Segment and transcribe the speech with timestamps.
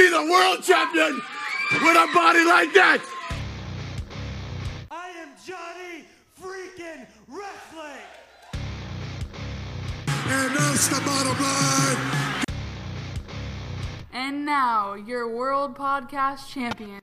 [0.00, 1.20] be the world champion
[1.72, 3.02] with a body like that.
[4.90, 6.06] I am Johnny
[6.40, 8.08] freaking wrestling.
[10.24, 12.44] And that's the bottom line.
[14.10, 17.00] And now, your world podcast champion.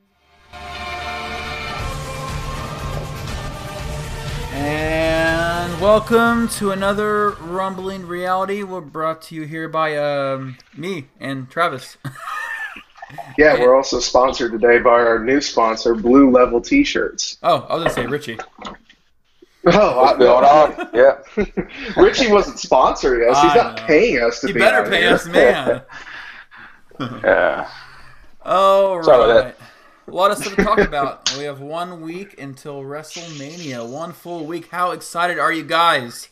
[4.54, 8.64] And welcome to another Rumbling Reality.
[8.64, 11.98] We're brought to you here by um, me and Travis.
[13.38, 17.38] Yeah, we're also sponsored today by our new sponsor, Blue Level T-shirts.
[17.44, 18.38] oh, I was gonna say Richie.
[19.70, 20.90] Oh, I, going on?
[20.94, 21.18] Yeah.
[22.02, 23.42] Richie wasn't sponsoring us.
[23.42, 23.86] He's I not know.
[23.86, 24.52] paying us to be.
[24.52, 25.14] You be better on pay here.
[25.14, 25.82] us, man.
[27.24, 27.70] Yeah.
[28.44, 29.56] All Sorry right.
[30.08, 31.36] A lot of stuff to talk about.
[31.38, 33.86] We have one week until WrestleMania.
[33.88, 34.70] One full week.
[34.72, 36.30] How excited are you guys?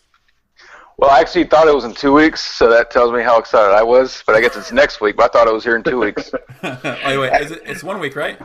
[0.97, 3.73] Well, I actually thought it was in two weeks, so that tells me how excited
[3.73, 4.23] I was.
[4.25, 5.17] But I guess it's next week.
[5.17, 6.31] But I thought it was here in two weeks.
[6.63, 8.39] oh, wait, is it, it's one week, right?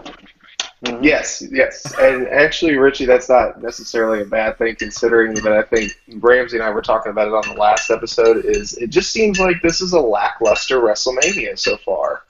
[0.84, 1.04] Mm-hmm.
[1.04, 1.94] Yes, yes.
[1.98, 6.64] And actually, Richie, that's not necessarily a bad thing considering that I think Ramsey and
[6.64, 9.82] I were talking about it on the last episode is it just seems like this
[9.82, 12.22] is a lackluster WrestleMania so far.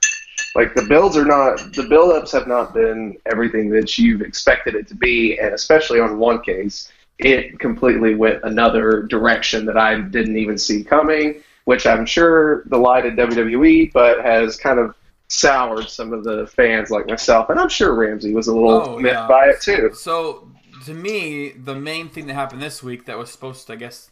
[0.56, 4.88] Like the builds are not the build-ups have not been everything that you've expected it
[4.88, 6.90] to be, and especially on one case,
[7.24, 13.16] it completely went another direction that I didn't even see coming, which I'm sure delighted
[13.16, 14.94] WWE, but has kind of
[15.28, 18.98] soured some of the fans like myself, and I'm sure Ramsey was a little Oh,
[18.98, 19.28] miffed yeah.
[19.28, 19.90] by it too.
[19.94, 20.48] So,
[20.86, 24.10] to me, the main thing that happened this week that was supposed to, I guess,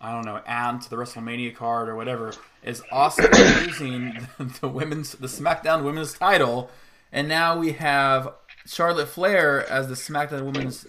[0.00, 4.26] I don't know, add to the WrestleMania card or whatever, is Asuka losing
[4.60, 6.70] the women's, the SmackDown Women's title,
[7.12, 8.32] and now we have
[8.66, 10.86] Charlotte Flair as the SmackDown Women's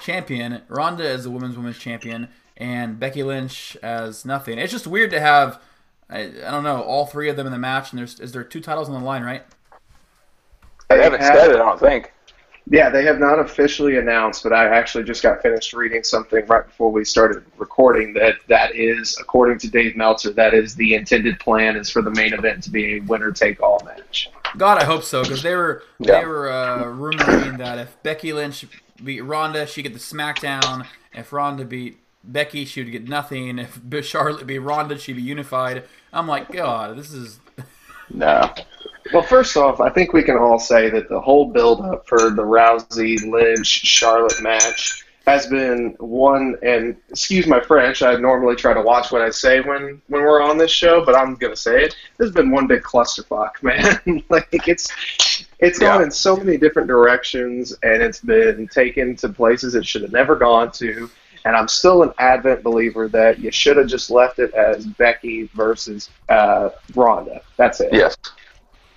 [0.00, 4.58] Champion, Ronda as the Women's Women's Champion, and Becky Lynch as nothing.
[4.58, 5.60] It's just weird to have,
[6.08, 8.44] I, I don't know, all three of them in the match, and there's is there
[8.44, 9.44] two titles on the line, right?
[10.88, 12.12] They haven't have- said it, I don't think.
[12.72, 16.64] Yeah, they have not officially announced, but I actually just got finished reading something right
[16.64, 21.40] before we started recording that that is, according to Dave Meltzer, that is the intended
[21.40, 24.30] plan is for the main event to be a winner take all match.
[24.56, 26.20] God, I hope so because they were Yeah.
[26.20, 28.64] they were uh, rumoring that if Becky Lynch
[29.04, 30.86] beat Ronda, she'd get the SmackDown.
[31.12, 33.58] If Ronda beat Becky, she would get nothing.
[33.58, 35.84] If Charlotte beat Ronda, she'd be unified.
[36.12, 37.40] I'm like, God, this is
[38.12, 38.52] No.
[39.12, 42.30] Well, first off, I think we can all say that the whole build up for
[42.30, 48.72] the Rousey Lynch Charlotte match has been one and excuse my French, I normally try
[48.74, 51.84] to watch what I say when when we're on this show, but I'm gonna say
[51.84, 51.96] it.
[52.18, 54.22] This has been one big clusterfuck, man.
[54.28, 54.92] like it's
[55.58, 60.02] it's gone in so many different directions and it's been taken to places it should
[60.02, 61.10] have never gone to.
[61.44, 65.48] And I'm still an advent believer that you should have just left it as Becky
[65.54, 67.40] versus uh, Ronda.
[67.56, 67.94] That's it.
[67.94, 68.14] Yes.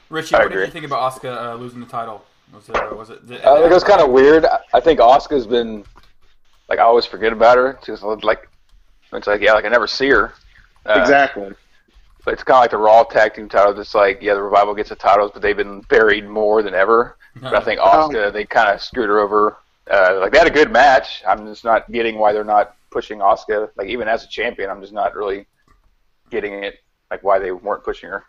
[0.09, 0.35] Richie.
[0.35, 2.23] I What did you think about Asuka uh, losing the title?
[2.53, 3.19] Was it was it?
[3.29, 4.45] I think it was kind of weird.
[4.45, 5.83] I- I think Asuka's been
[6.73, 7.79] like I always forget about her.
[7.85, 8.49] She's like
[9.11, 10.33] it's like yeah, like I never see her.
[10.85, 11.51] Uh, Exactly.
[12.25, 13.77] But it's kind of like the Raw tag team titles.
[13.77, 17.17] It's like yeah, the revival gets the titles, but they've been buried more than ever.
[17.39, 19.57] But I think Asuka they kind of screwed her over.
[19.89, 21.21] Uh, like they had a good match.
[21.27, 23.69] I'm just not getting why they're not pushing Asuka.
[23.75, 25.45] Like even as a champion, I'm just not really
[26.31, 26.79] getting it.
[27.11, 28.23] Like why they weren't pushing her.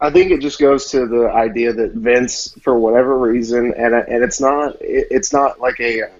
[0.00, 4.22] I think it just goes to the idea that Vince, for whatever reason, and and
[4.22, 6.10] it's not it, it's not like a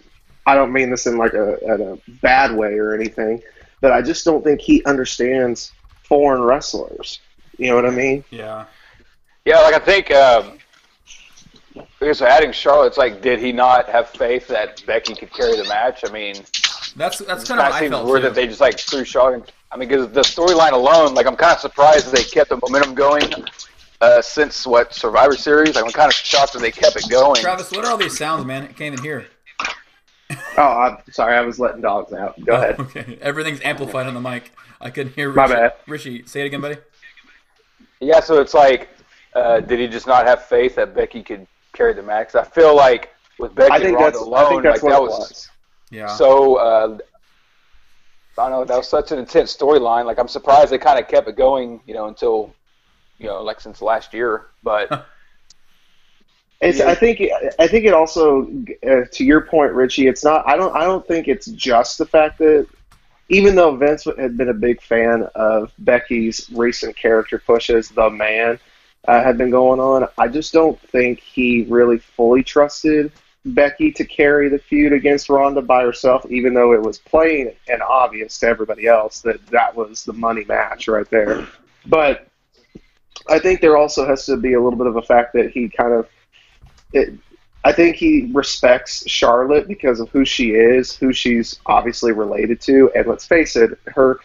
[0.46, 3.42] I don't mean this in like a, in a bad way or anything,
[3.80, 5.72] but I just don't think he understands
[6.04, 7.20] foreign wrestlers.
[7.58, 8.24] You know what I mean?
[8.30, 8.64] Yeah.
[9.44, 10.58] Yeah, like I think um,
[11.76, 15.56] I guess adding Charlotte, it's like did he not have faith that Becky could carry
[15.56, 16.00] the match?
[16.06, 16.34] I mean,
[16.96, 18.28] That's that's kind of kind how I seems felt weird too.
[18.28, 19.34] that they just like threw Charlotte.
[19.36, 22.50] in- I mean, because the storyline alone, like I'm kind of surprised that they kept
[22.50, 23.24] the momentum going
[24.02, 25.74] uh, since what Survivor Series.
[25.76, 27.40] Like I'm kind of shocked that they kept it going.
[27.40, 28.64] Travis, what are all these sounds, man?
[28.64, 29.26] I can't even hear.
[30.56, 32.42] Oh, I'm sorry, I was letting dogs out.
[32.44, 32.76] Go ahead.
[32.80, 34.52] Okay, everything's amplified on the mic.
[34.80, 35.32] I couldn't hear.
[35.32, 35.74] My bad.
[35.86, 36.76] Richie, say it again, buddy.
[38.00, 38.88] Yeah, so it's like,
[39.34, 42.34] uh, did he just not have faith that Becky could carry the max?
[42.34, 44.98] I feel like with Becky I think Ronda that's alone, I think that's like what
[44.98, 45.50] that it was, was.
[45.90, 46.06] Yeah.
[46.08, 46.56] so.
[46.56, 46.98] Uh,
[48.38, 48.64] I don't know.
[48.64, 50.06] That was such an intense storyline.
[50.06, 52.54] Like I'm surprised they kind of kept it going, you know, until,
[53.18, 54.46] you know, like since last year.
[54.62, 54.88] But
[56.62, 56.80] It's.
[56.80, 57.20] I think.
[57.58, 58.44] I think it also,
[58.88, 60.06] uh, to your point, Richie.
[60.06, 60.46] It's not.
[60.48, 60.74] I don't.
[60.74, 62.66] I don't think it's just the fact that,
[63.28, 68.58] even though Vince had been a big fan of Becky's recent character pushes, the man,
[69.08, 70.08] uh, had been going on.
[70.16, 73.10] I just don't think he really fully trusted
[73.44, 77.82] Becky to carry the feud against Ronda by herself, even though it was plain and
[77.82, 81.46] obvious to everybody else that that was the money match right there.
[81.86, 82.28] But
[83.28, 85.68] I think there also has to be a little bit of a fact that he
[85.68, 86.08] kind of.
[86.92, 87.14] It,
[87.64, 92.90] I think he respects Charlotte because of who she is, who she's obviously related to,
[92.94, 94.20] and let's face it, her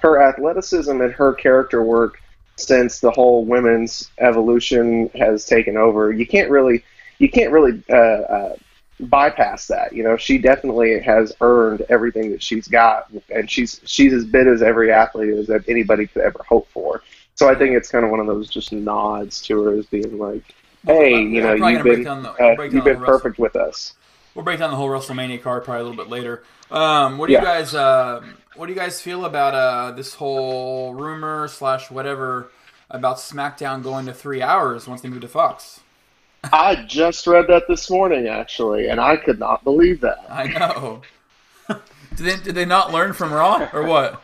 [0.00, 2.20] her athleticism and her character work
[2.56, 6.12] since the whole women's evolution has taken over.
[6.12, 6.84] You can't really
[7.18, 8.56] you can't really uh, uh,
[9.00, 9.94] bypass that.
[9.94, 14.46] You know, she definitely has earned everything that she's got, and she's she's as big
[14.46, 17.02] as every athlete as anybody could ever hope for.
[17.34, 20.18] So I think it's kind of one of those just nods to her as being
[20.18, 20.42] like,
[20.86, 23.06] "Hey, Well, you we're know, you've been down the- uh, we'll you've down been the
[23.06, 23.94] perfect with us."
[24.34, 26.42] We'll break down the whole WrestleMania card probably a little bit later.
[26.70, 28.22] Um, what do you guys uh,
[28.54, 32.50] What do you guys feel about uh, this whole rumor slash whatever
[32.90, 35.80] about SmackDown going to three hours once they move to Fox?
[36.44, 40.24] I just read that this morning, actually, and I could not believe that.
[40.30, 41.02] I know.
[41.68, 41.80] did
[42.18, 44.22] they did they not learn from Raw or what?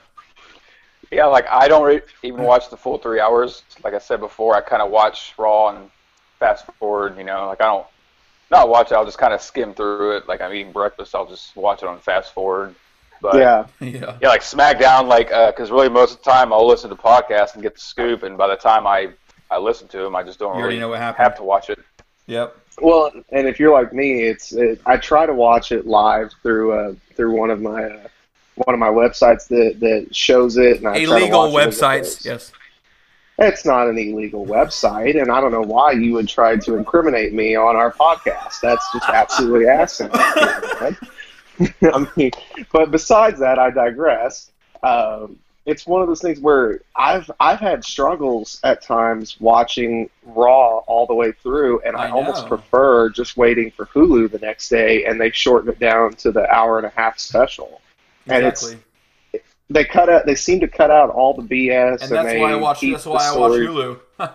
[1.10, 3.62] Yeah, like I don't re- even watch the full three hours.
[3.84, 5.90] Like I said before, I kind of watch Raw and
[6.38, 7.16] fast forward.
[7.18, 7.86] You know, like I don't
[8.50, 8.94] not watch it.
[8.94, 10.28] I'll just kind of skim through it.
[10.28, 12.74] Like I'm eating breakfast, I'll just watch it on fast forward.
[13.22, 14.18] But Yeah, Yeah.
[14.20, 17.62] yeah, like SmackDown, like because really most of the time I'll listen to podcasts and
[17.62, 19.10] get the scoop, and by the time I
[19.50, 21.22] I listen to them, I just don't You already really know what happened.
[21.22, 21.78] have to watch it.
[22.26, 22.56] Yep.
[22.82, 26.72] Well, and if you're like me, it's it, I try to watch it live through
[26.72, 28.08] uh, through one of my uh,
[28.56, 32.24] one of my websites that, that shows it, and I Illegal watch it websites.
[32.24, 32.52] Yes.
[33.38, 37.34] It's not an illegal website, and I don't know why you would try to incriminate
[37.34, 38.60] me on our podcast.
[38.62, 40.10] That's just absolutely asinine.
[41.82, 42.30] I mean,
[42.72, 44.50] but besides that, I digress.
[44.82, 50.78] Um, it's one of those things where I've I've had struggles at times watching Raw
[50.86, 54.68] all the way through, and I, I almost prefer just waiting for Hulu the next
[54.68, 57.80] day, and they shorten it down to the hour and a half special.
[58.28, 58.85] And it's Exactly.
[59.68, 60.26] They cut out.
[60.26, 62.80] They seem to cut out all the BS, And that's they why I watch.
[62.80, 64.00] That's the why I watch Hulu.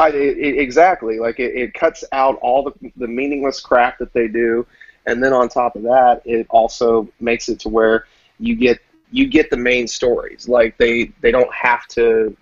[0.00, 1.18] I, it, it- exactly.
[1.18, 4.66] Like it, it cuts out all the, the meaningless crap that they do,
[5.06, 8.06] and then on top of that, it also makes it to where
[8.38, 8.78] you get
[9.10, 10.48] you get the main stories.
[10.48, 12.36] Like they they don't have to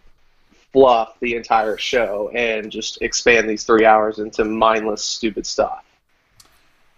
[0.72, 5.82] fluff the entire show and just expand these three hours into mindless, stupid stuff.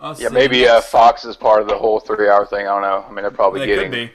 [0.00, 2.66] Let's Yeah, maybe uh, Fox is part of the whole three-hour thing.
[2.66, 3.04] I don't know.
[3.08, 4.12] I mean, they're probably They getting could be.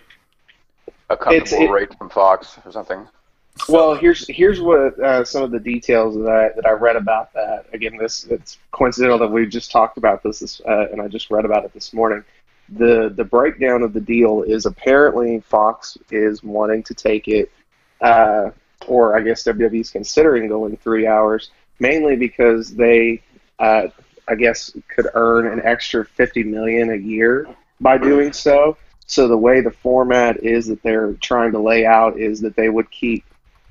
[1.13, 3.07] A comfortable it- rate from Fox or something.
[3.69, 7.33] Well, here's here's what uh, some of the details that I that I read about
[7.33, 7.65] that.
[7.71, 11.30] Again, this it's coincidental that we just talked about this, this uh, and I just
[11.30, 12.24] read about it this morning.
[12.69, 17.51] The the breakdown of the deal is apparently Fox is wanting to take it,
[18.01, 18.50] uh,
[18.88, 23.21] or I guess WWE is considering going three hours, mainly because they,
[23.59, 23.88] uh,
[24.27, 27.48] I guess, could earn an extra fifty million a year
[27.80, 28.77] by doing so.
[29.13, 32.68] So the way the format is that they're trying to lay out is that they
[32.68, 33.24] would keep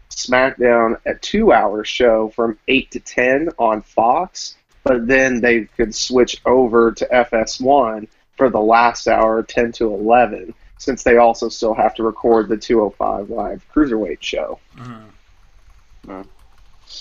[0.08, 4.54] SmackDown a two hour show from 8 to 10 on Fox,
[4.84, 8.06] but then they could switch over to FS1
[8.36, 12.56] for the last hour, 10 to 11, since they also still have to record the
[12.56, 14.60] 205 Live Cruiserweight show.
[14.76, 16.08] Mm-hmm.
[16.08, 16.26] Mm.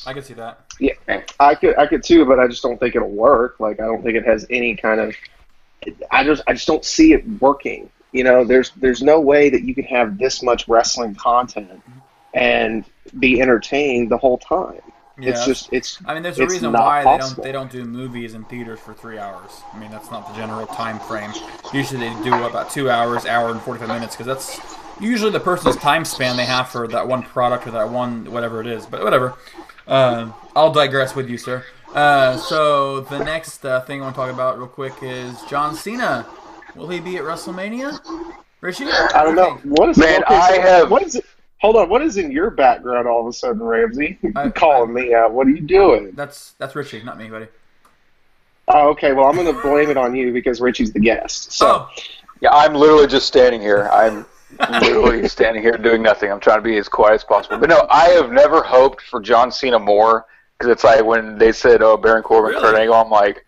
[0.08, 0.66] I can see that.
[0.80, 0.94] Yeah,
[1.40, 3.60] I could, I could too, but I just don't think it'll work.
[3.60, 5.16] Like, I don't think it has any kind of.
[6.10, 7.92] I just, I just don't see it working.
[8.12, 11.82] You know, there's, there's no way that you can have this much wrestling content
[12.34, 12.86] and
[13.20, 14.82] be entertained the whole time.
[15.18, 16.00] It's just, it's.
[16.06, 17.44] I mean, there's a reason why possible.
[17.44, 19.52] they don't they don't do movies in theaters for three hours.
[19.72, 21.32] I mean, that's not the general time frame.
[21.74, 24.60] Usually, they do about two hours, hour and forty five minutes, because that's
[25.00, 28.62] usually the person's time span they have for that one product or that one whatever
[28.62, 28.86] it is.
[28.86, 29.36] But whatever.
[29.88, 31.66] Uh, I'll digress with you, sir.
[31.94, 35.76] Uh, so the next uh, thing I want to talk about real quick is John
[35.76, 36.26] Cena.
[36.76, 38.00] Will he be at WrestleMania?
[38.62, 38.86] Richie?
[38.86, 39.60] I don't know.
[39.64, 41.26] What is Man, okay, so I have- What is it?
[41.62, 41.90] Hold on.
[41.90, 44.18] What is in your background all of a sudden, Ramsey?
[44.36, 45.32] I- calling me out.
[45.34, 46.12] What are you doing?
[46.14, 47.48] That's that's Richie, not me, buddy.
[48.68, 49.12] Oh, okay.
[49.14, 51.52] Well, I'm going to blame it on you because Richie's the guest.
[51.52, 51.68] So.
[51.68, 51.90] Oh,
[52.42, 53.90] Yeah, I'm literally just standing here.
[53.92, 54.26] I'm
[54.82, 56.32] literally standing here doing nothing.
[56.32, 57.58] I'm trying to be as quiet as possible.
[57.58, 60.26] But no, I have never hoped for John Cena more
[60.58, 62.62] because it's like when they said, "Oh, Baron Corbin, Really?
[62.62, 63.46] Kurt Angle," I'm like,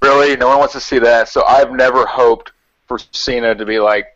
[0.00, 0.36] really?
[0.36, 1.28] No one wants to see that.
[1.28, 2.52] So I've never hoped
[2.86, 4.06] for Cena to be like,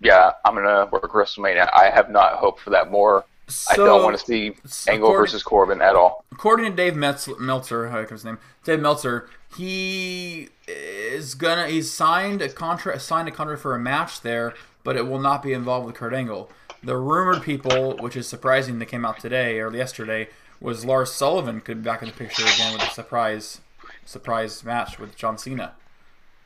[0.00, 3.24] "Yeah, I'm gonna work WrestleMania." I have not hoped for that more.
[3.70, 6.24] I don't want to see so Angle versus Corbin at all.
[6.32, 12.48] according to Dave Meltzer, how his name, Dave Meltzer, he is gonna he's signed a
[12.48, 15.96] contract signed a contract for a match there, but it will not be involved with
[15.96, 16.50] Kurt Angle.
[16.82, 20.28] The rumored people, which is surprising, that came out today or yesterday,
[20.60, 23.60] was Lars Sullivan could be back in the picture again with a surprise
[24.04, 25.72] surprise match with John Cena.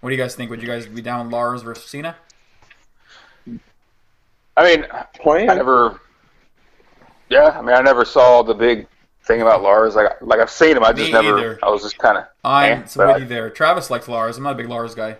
[0.00, 0.50] What do you guys think?
[0.50, 2.16] Would you guys be down Lars versus Cena?
[4.56, 4.86] I mean,
[5.20, 5.50] Plan?
[5.50, 6.00] I never.
[7.28, 8.86] Yeah, I mean, I never saw the big
[9.24, 9.94] thing about Lars.
[9.94, 11.38] Like like I've seen him, I just Me never.
[11.38, 11.58] either.
[11.62, 12.24] I was just kind of.
[12.44, 13.50] I'm eh, so with I- you there.
[13.50, 14.36] Travis likes Lars.
[14.36, 15.16] I'm not a big Lars guy.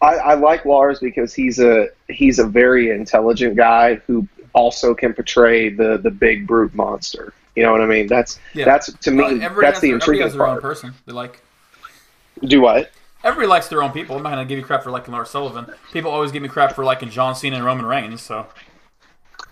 [0.00, 5.12] I, I like Lars because he's a he's a very intelligent guy who also can
[5.12, 7.32] portray the the big brute monster.
[7.58, 8.06] You know what I mean?
[8.06, 8.66] That's Yeah.
[8.66, 10.94] that's to me Uh, that's the their, everybody intriguing has their own person.
[11.06, 11.42] They like.
[12.44, 12.92] Do what?
[13.24, 14.14] Everybody likes their own people.
[14.16, 15.66] I'm not gonna give you crap for liking Lars Sullivan.
[15.92, 18.22] People always give me crap for liking John Cena and Roman Reigns.
[18.22, 18.46] So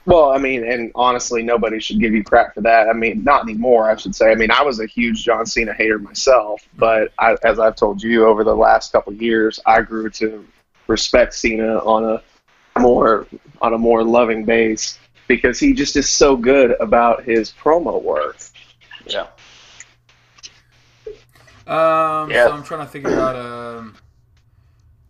[0.05, 2.89] Well, I mean, and honestly, nobody should give you crap for that.
[2.89, 4.31] I mean, not anymore, I should say.
[4.31, 8.01] I mean, I was a huge John Cena hater myself, but I, as I've told
[8.05, 10.47] you over the last couple of years, I grew to
[10.87, 13.27] respect Cena on a more
[13.61, 14.97] on a more loving base
[15.29, 18.37] because he just is so good about his promo work.
[19.07, 19.27] yeah.
[21.67, 22.47] Um, Yeah.
[22.47, 23.97] so I'm trying to figure out um,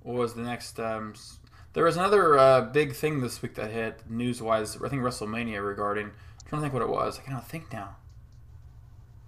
[0.02, 0.80] what was the next.
[0.80, 1.14] Um,
[1.74, 4.76] there was another uh, big thing this week that hit news wise.
[4.82, 6.06] I think WrestleMania regarding.
[6.06, 7.18] I'm trying to think what it was.
[7.18, 7.96] I cannot think now.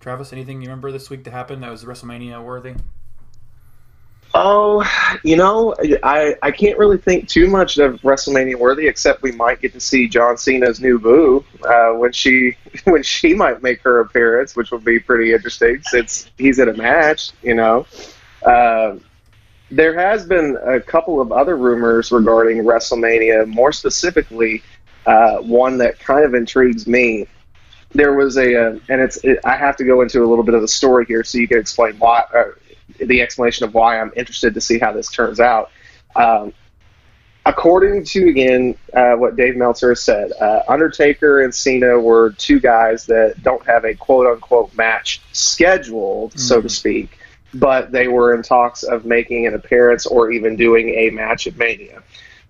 [0.01, 2.75] Travis, anything you remember this week that happened that was WrestleMania worthy?
[4.41, 4.85] Oh,
[5.25, 9.61] you know, I I can't really think too much of WrestleMania worthy, except we might
[9.61, 13.99] get to see John Cena's new boo uh, when she when she might make her
[13.99, 17.33] appearance, which will be pretty interesting since he's in a match.
[17.43, 17.87] You know,
[18.47, 18.95] uh,
[19.73, 24.63] there has been a couple of other rumors regarding WrestleMania, more specifically,
[25.07, 27.27] uh, one that kind of intrigues me.
[27.91, 30.55] There was a, uh, and it's it, I have to go into a little bit
[30.55, 32.23] of the story here so you can explain why.
[32.97, 35.71] The explanation of why I'm interested to see how this turns out.
[36.17, 36.53] Um,
[37.47, 43.07] according to again uh, what Dave Meltzer said, uh, Undertaker and Cena were two guys
[43.07, 47.19] that don't have a quote unquote match scheduled, so to speak,
[47.55, 51.57] but they were in talks of making an appearance or even doing a match at
[51.57, 52.03] Mania.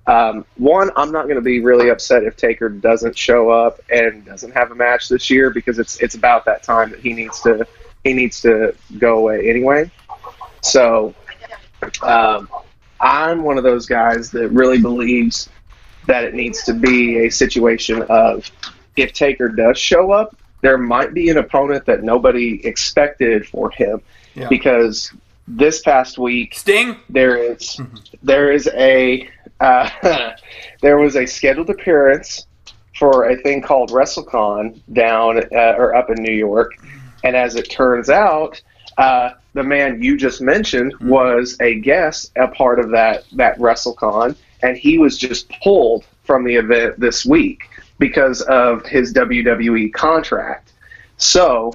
[0.09, 4.25] Um, one, I'm not going to be really upset if Taker doesn't show up and
[4.25, 7.41] doesn't have a match this year because it's it's about that time that he needs
[7.43, 7.67] to
[8.05, 9.91] he needs to go away anyway.
[10.63, 11.15] So
[12.03, 12.49] um,
[13.01, 15.49] I'm one of those guys that really believes
[16.07, 18.51] that it needs to be a situation of
[18.97, 24.01] if Taker does show up, there might be an opponent that nobody expected for him
[24.35, 24.49] Yeah.
[24.49, 25.13] because
[25.47, 26.97] this past week Sting.
[27.09, 27.81] there is
[28.23, 29.29] there is a
[29.61, 29.89] uh,
[30.83, 32.47] there was a scheduled appearance
[32.99, 36.73] for a thing called WrestleCon down uh, or up in New York,
[37.23, 38.61] and as it turns out,
[38.99, 44.37] uh, the man you just mentioned was a guest, a part of that that WrestleCon,
[44.63, 50.73] and he was just pulled from the event this week because of his WWE contract.
[51.17, 51.73] So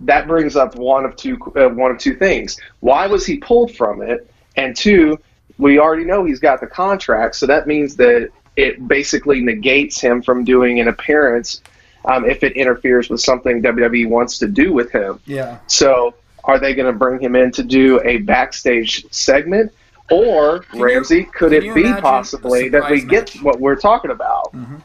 [0.00, 2.58] that brings up one of two uh, one of two things.
[2.80, 4.30] Why was he pulled from it?
[4.56, 5.18] And two,
[5.58, 10.22] we already know he's got the contract, so that means that it basically negates him
[10.22, 11.60] from doing an appearance
[12.04, 15.20] um, if it interferes with something WWE wants to do with him.
[15.26, 15.58] Yeah.
[15.66, 16.14] So,
[16.46, 19.72] are they going to bring him in to do a backstage segment?
[20.10, 23.42] Or, you- Ramsey, could it be possibly that we surprise get?
[23.42, 24.52] What we're talking about?
[24.52, 24.76] Mm-hmm.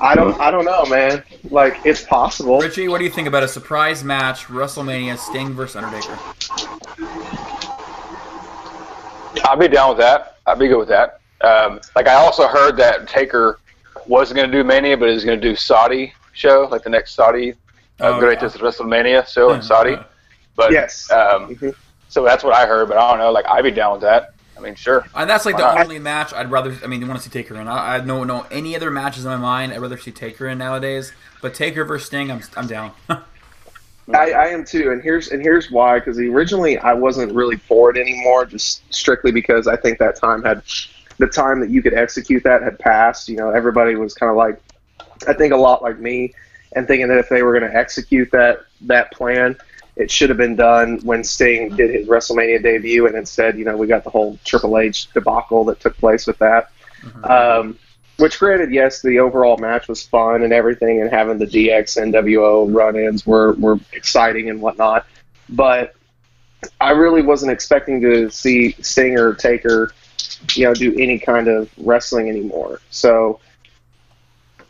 [0.00, 0.38] I don't.
[0.40, 1.24] I don't know, man.
[1.50, 2.60] Like it's possible.
[2.60, 6.16] Richie, what do you think about a surprise match, WrestleMania, Sting versus Undertaker?
[9.44, 10.36] I'd be down with that.
[10.46, 11.20] I'd be good with that.
[11.40, 13.58] Um, like I also heard that Taker
[14.06, 17.14] wasn't going to do Mania, but is going to do Saudi show, like the next
[17.14, 17.54] Saudi
[18.00, 19.92] Oh, Greatest WrestleMania show in Saudi.
[19.92, 20.04] Yeah.
[20.56, 21.10] But Yes.
[21.10, 21.74] um, Mhm.
[22.08, 22.88] so that's what I heard.
[22.88, 23.30] But I don't know.
[23.32, 24.34] Like I'd be down with that.
[24.56, 25.04] I mean, sure.
[25.14, 25.80] And that's like the not?
[25.84, 26.74] only match I'd rather.
[26.82, 27.68] I mean, you want to see Taker in.
[27.68, 29.72] I, I don't know any other matches in my mind.
[29.72, 31.12] I'd rather see Taker in nowadays.
[31.40, 32.92] But Taker versus Sting, I'm I'm down.
[34.14, 35.98] I, I am too, and here's and here's why.
[35.98, 40.42] Because originally I wasn't really for it anymore, just strictly because I think that time
[40.42, 40.62] had
[41.18, 43.28] the time that you could execute that had passed.
[43.28, 44.58] You know, everybody was kind of like,
[45.28, 46.32] I think a lot like me,
[46.72, 49.56] and thinking that if they were going to execute that that plan,
[49.96, 53.76] it should have been done when Sting did his WrestleMania debut, and instead, you know,
[53.76, 56.70] we got the whole Triple H debacle that took place with that.
[57.24, 57.78] Um,
[58.18, 62.72] which, granted, yes, the overall match was fun and everything, and having the DX NWO
[62.72, 65.06] run-ins were were exciting and whatnot.
[65.48, 65.94] But
[66.80, 69.92] I really wasn't expecting to see Sting or Taker,
[70.54, 72.80] you know, do any kind of wrestling anymore.
[72.90, 73.40] So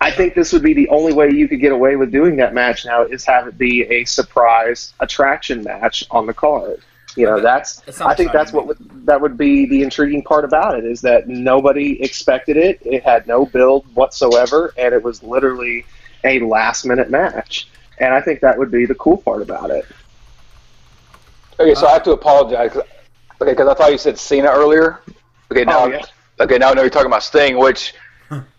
[0.00, 2.54] I think this would be the only way you could get away with doing that
[2.54, 6.80] match now is have it be a surprise attraction match on the card.
[7.16, 10.78] You know, that's I think that's what would, that would be the intriguing part about
[10.78, 12.80] it is that nobody expected it.
[12.84, 15.84] It had no build whatsoever, and it was literally
[16.22, 17.68] a last minute match.
[17.98, 19.84] And I think that would be the cool part about it.
[21.58, 22.76] Okay, so I have to apologize.
[22.76, 25.00] Okay, because I thought you said Cena earlier.
[25.50, 26.02] Okay, oh, now, Oh, yeah.
[26.40, 27.94] okay, now I know you're talking about Sting, which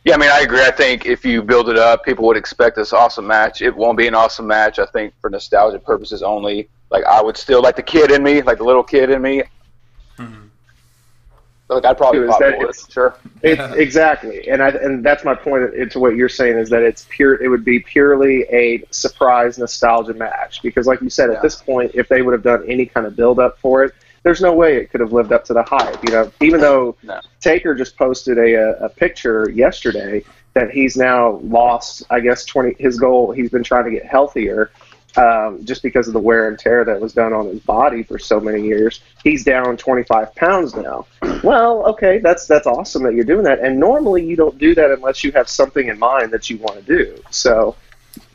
[0.03, 0.63] Yeah, I mean, I agree.
[0.63, 3.61] I think if you build it up, people would expect this awesome match.
[3.61, 4.79] It won't be an awesome match.
[4.79, 6.67] I think for nostalgia purposes only.
[6.89, 9.43] Like I would still like the kid in me, like the little kid in me.
[10.17, 10.47] Mm-hmm.
[11.69, 13.15] Like I'd probably pop it's- Sure.
[13.43, 17.05] It's exactly, and I and that's my point into what you're saying is that it's
[17.09, 17.41] pure.
[17.41, 21.35] It would be purely a surprise nostalgia match because, like you said, Yeah.
[21.35, 23.93] at this point, if they would have done any kind of build up for it,
[24.29, 26.03] there's no way it could have lived up to the hype.
[26.05, 27.19] You know, even though No.
[27.41, 32.75] Taker just posted a, a a picture yesterday that he's now lost, I guess twenty.
[32.77, 34.69] His goal, he's been trying to get healthier.
[35.17, 38.19] Um, just because of the wear and tear that was done on his body for
[38.19, 41.07] so many years, he's down 25 pounds now.
[41.43, 43.59] Well, okay, that's that's awesome that you're doing that.
[43.59, 46.75] And normally you don't do that unless you have something in mind that you want
[46.86, 47.17] to do.
[47.31, 47.75] So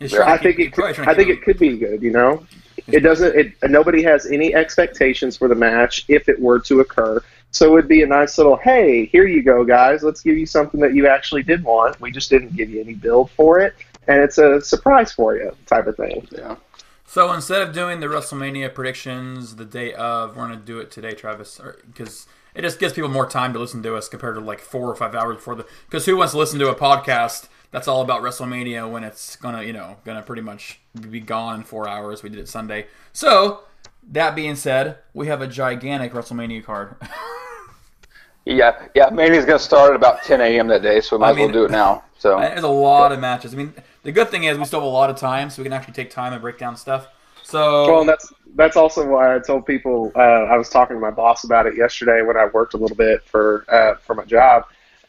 [0.01, 2.03] He's trying to I keep- think it could, I think it could be good.
[2.03, 2.45] You know,
[2.89, 3.37] it doesn't.
[3.37, 7.23] It nobody has any expectations for the match if it were to occur.
[7.51, 10.03] So it would be a nice little, hey, here you go, guys.
[10.03, 12.01] Let's give you something that you actually did want.
[12.01, 13.75] We just didn't give you any build for it,
[14.09, 16.27] and it's a surprise for you, type of thing.
[16.33, 16.57] Yeah.
[17.07, 20.91] So instead of doing the WrestleMania predictions the day of, we're going to do it
[20.91, 22.27] today, Travis, because
[22.57, 24.97] it just gives people more time to listen to us compared to like four or
[24.97, 25.65] five hours before the.
[25.87, 29.65] Because who wants to listen to a podcast that's all about WrestleMania when it's gonna,
[29.65, 30.79] you know, gonna pretty much
[31.11, 32.23] be gone in four hours?
[32.23, 32.87] We did it Sunday.
[33.13, 33.63] So
[34.13, 36.95] that being said, we have a gigantic WrestleMania card.
[38.47, 39.09] Yeah, yeah.
[39.09, 40.67] Mania's gonna start at about 10 a.m.
[40.69, 42.05] that day, so we might I as well do it now.
[42.19, 43.55] So There's a lot of matches.
[43.55, 45.65] I mean, the good thing is we still have a lot of time, so we
[45.65, 47.09] can actually take time and break down stuff.
[47.43, 50.13] So Well, and that's that's also why I told people.
[50.15, 52.99] Uh, I was talking to my boss about it yesterday when I worked a little
[52.99, 54.65] bit for uh, for my job.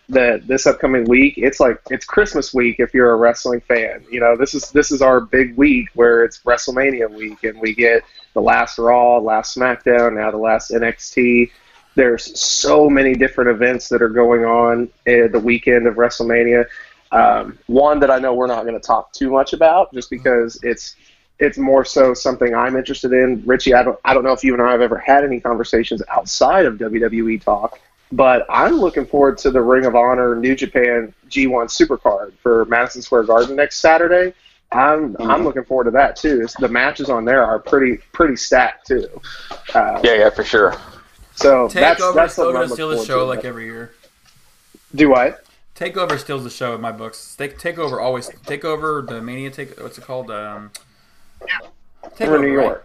[0.10, 4.06] That this upcoming week, it's like it's Christmas week if you're a wrestling fan.
[4.12, 7.74] You know, this is this is our big week where it's WrestleMania week, and we
[7.74, 11.50] get the last Raw, last SmackDown, now the last NXT.
[11.96, 16.66] There's so many different events that are going on the weekend of WrestleMania.
[17.12, 20.60] Um, one that I know we're not going to talk too much about, just because
[20.62, 20.96] it's
[21.40, 23.44] it's more so something I'm interested in.
[23.46, 26.02] Richie, I don't I don't know if you and I have ever had any conversations
[26.10, 27.80] outside of WWE talk,
[28.12, 33.02] but I'm looking forward to the Ring of Honor New Japan G1 Supercard for Madison
[33.02, 34.34] Square Garden next Saturday.
[34.72, 36.42] I'm I'm looking forward to that too.
[36.42, 39.08] It's, the matches on there are pretty pretty stacked too.
[39.74, 40.76] Uh, yeah, yeah, for sure.
[41.36, 43.26] so that's Takeover that's still something gonna steal the show to.
[43.26, 43.94] like every year.
[44.94, 45.46] Do what?
[45.76, 47.36] Takeover steals the show in my books.
[47.36, 50.32] Take Takeover always Takeover the Mania take what's it called?
[50.32, 50.72] Um,
[52.18, 52.78] Takeover New right?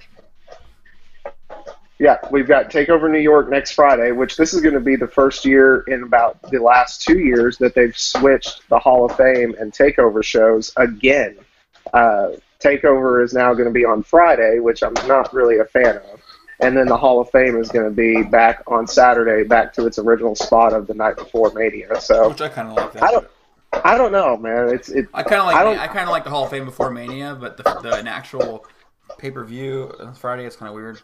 [2.01, 5.07] Yeah, we've got Takeover New York next Friday, which this is going to be the
[5.07, 9.55] first year in about the last two years that they've switched the Hall of Fame
[9.61, 11.37] and Takeover shows again.
[11.93, 15.99] Uh, Takeover is now going to be on Friday, which I'm not really a fan
[15.99, 16.23] of.
[16.61, 19.87] And then the Hall of Fame is going to be back on Saturday, back to
[19.87, 22.01] its original spot of the night before Mania.
[22.01, 23.03] So Which I kind of like that.
[23.03, 23.29] I don't,
[23.85, 24.71] I don't know, man.
[24.71, 25.07] It's it.
[25.13, 27.37] I kind of like I I, kind of like the Hall of Fame before Mania,
[27.39, 28.67] but the, the an actual
[29.19, 31.03] pay per view on Friday is kind of weird.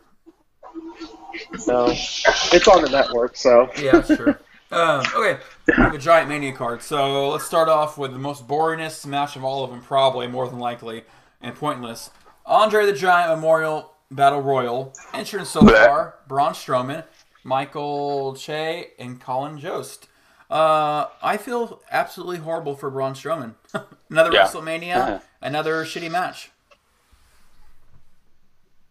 [1.67, 4.41] No, it's on the network, so Yeah, sure.
[4.71, 6.83] um, okay, we have a giant Mania card.
[6.83, 10.49] So let's start off with the most boringest match of all of them, probably more
[10.49, 11.05] than likely,
[11.43, 12.11] and pointless.
[12.47, 14.95] Andre the Giant Memorial Battle Royal.
[15.13, 17.05] Entrance so far: Braun Strowman,
[17.45, 20.09] Michael Che, and Colin Jost.
[20.49, 23.55] Uh, I feel absolutely horrible for Braun Strowman.
[24.11, 24.47] another Yeah.
[24.47, 26.51] WrestleMania, another shitty match.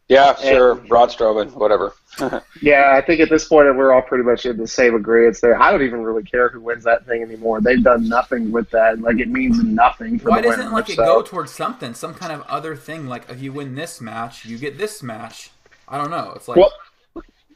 [0.07, 0.75] Yeah, sure.
[0.75, 1.93] Braun Strowman, whatever.
[2.61, 5.61] Yeah, I think at this point we're all pretty much in the same agreement there.
[5.61, 7.59] I don't even really care who wins that thing anymore.
[7.59, 9.01] They've done nothing with that.
[9.01, 10.75] Like it means nothing for Why the doesn't winner.
[10.75, 13.07] like it go towards something, some kind of other thing?
[13.07, 15.51] Like if you win this match, you get this match.
[15.89, 16.31] I don't know.
[16.35, 16.71] It's like Well,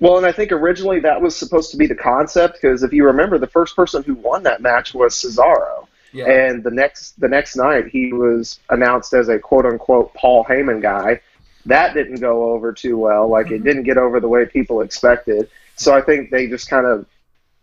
[0.01, 3.05] well, and I think originally that was supposed to be the concept because if you
[3.05, 7.27] remember, the first person who won that match was Cesaro, yeah, and the next the
[7.29, 11.21] next night he was announced as a quote unquote Paul Heyman guy.
[11.65, 13.27] That didn't go over too well.
[13.27, 13.55] Like Mm-hmm.
[13.55, 15.49] it didn't get over the way people expected.
[15.75, 17.05] So I think they just kind of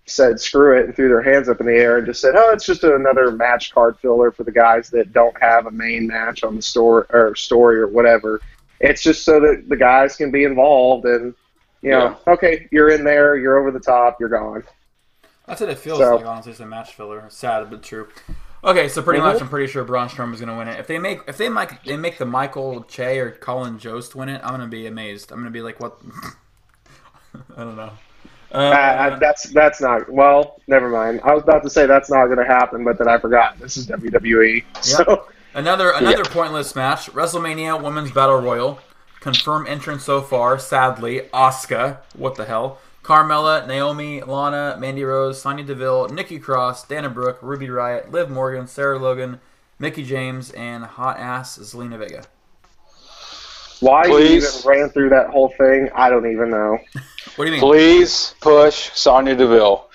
[0.06, 2.52] said screw it and threw their hands up in the air and just said, oh,
[2.52, 6.44] it's just another match card filler for the guys that don't have a main match
[6.44, 8.40] on the store or story or whatever.
[8.80, 11.34] It's just so that the guys can be involved and
[11.82, 14.64] you know, okay, you're in there, you're over the top, you're gone.
[15.46, 16.26] that's what it feels so- like.
[16.26, 17.24] Honestly, it's a match filler.
[17.28, 18.08] Sad but true.
[18.64, 19.32] Okay, so pretty Mhm.
[19.32, 20.80] much, I'm pretty sure Braun Strowman is going to win it.
[20.80, 24.28] If they make if they make they make the Michael Che or Colin Jost win
[24.28, 25.30] it, I'm going to be amazed.
[25.30, 25.98] I'm going to be like, what?
[27.56, 27.90] I don't know.
[28.52, 30.60] Uh, Uh, that's that's not well.
[30.66, 31.20] Never mind.
[31.24, 33.58] I was about to say that's not going to happen, but then I forgot.
[33.58, 34.64] This is WWE.
[34.82, 38.78] So Another another pointless match: WrestleMania Women's Battle Royal.
[39.20, 40.58] Confirmed entrance so far.
[40.58, 41.98] Sadly, Asuka.
[42.14, 42.78] What the hell?
[43.06, 48.66] Carmella, Naomi, Lana, Mandy Rose, Sonya Deville, Nikki Cross, Dana Brooke, Ruby Riott, Liv Morgan,
[48.66, 49.38] Sarah Logan,
[49.78, 52.24] Mickie James, and hot ass Zelina Vega.
[53.78, 56.78] Why you even ran through that whole thing, I don't even know.
[57.36, 57.60] What do you mean?
[57.60, 59.88] Please push Sonya Deville.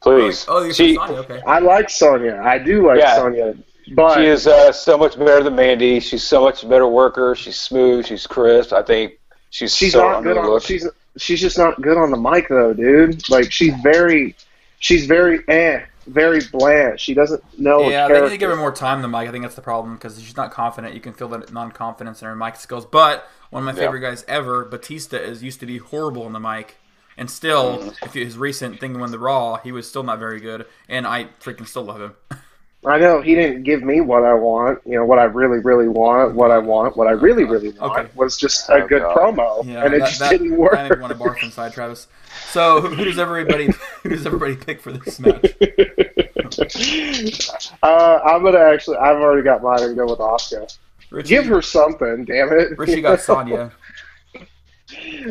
[0.00, 0.44] Please.
[0.46, 1.42] Oh, you she, said Sonya, okay.
[1.44, 2.40] I like Sonya.
[2.44, 3.16] I do like Yeah.
[3.16, 3.54] Sonya,
[3.94, 5.98] but she is uh, so much better than Mandy.
[5.98, 7.34] She's so much better worker.
[7.34, 8.06] She's smooth.
[8.06, 8.72] She's crisp.
[8.72, 9.14] I think
[9.50, 10.44] she's, she's so not good on.
[10.44, 10.66] underlooked.
[10.66, 13.28] She's she's just not good on the mic though, dude.
[13.28, 14.36] Like she's very,
[14.78, 17.00] she's very eh, very bland.
[17.00, 17.88] She doesn't know.
[17.88, 19.62] Yeah, a they need to give her more time The mic, I think that's the
[19.62, 20.94] problem because she's not confident.
[20.94, 22.84] You can feel that non-confidence in her mic skills.
[22.86, 23.86] But one of my Yeah.
[23.86, 26.76] favorite guys ever, Batista, is used to be horrible on the mic,
[27.16, 27.90] and still, Mm-hmm.
[28.02, 31.06] if you, his recent thing when the Raw, he was still not very good, and
[31.06, 32.14] I freaking still love him.
[32.86, 34.80] I know he didn't give me what I want.
[34.84, 36.34] You know what I really, really want.
[36.34, 36.96] What I want.
[36.96, 38.08] What I really, really want Okay.
[38.14, 39.16] was just a Oh, good God.
[39.16, 40.74] promo, Yeah, and it that, just that, didn't work.
[40.74, 42.06] I think want to barf inside Travis.
[42.50, 43.70] So who, who does everybody
[44.02, 45.54] who does everybody pick for this match?
[47.82, 48.96] uh, I'm gonna actually.
[48.98, 50.76] I've already got mine and go with Asuka.
[51.10, 52.78] Richie, Give her something, damn it.
[52.78, 53.72] Richie got Sonya.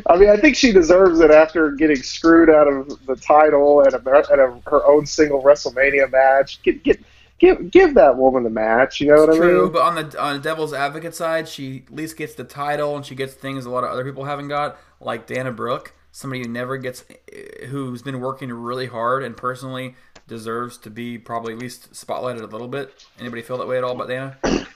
[0.08, 3.94] I mean, I think she deserves it after getting screwed out of the title and
[3.94, 6.62] a, and a, her own single WrestleMania match.
[6.64, 7.00] Get, get,
[7.44, 9.02] give, give that woman the match.
[9.02, 9.42] You know what I mean?
[9.42, 12.96] True, but on the on the Devil's Advocate side, she at least gets the title
[12.96, 16.42] and she gets things a lot of other people haven't got, like Dana Brooke, somebody
[16.42, 19.96] who never gets, eh, who's been working really hard and personally
[20.28, 23.06] deserves to be probably at least spotlighted a little bit.
[23.20, 24.38] Anybody feel that way at all about Dana?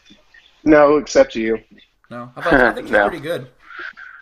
[0.63, 1.59] No, except you.
[2.09, 3.07] No, I, thought, I think she's No.
[3.07, 3.47] pretty good.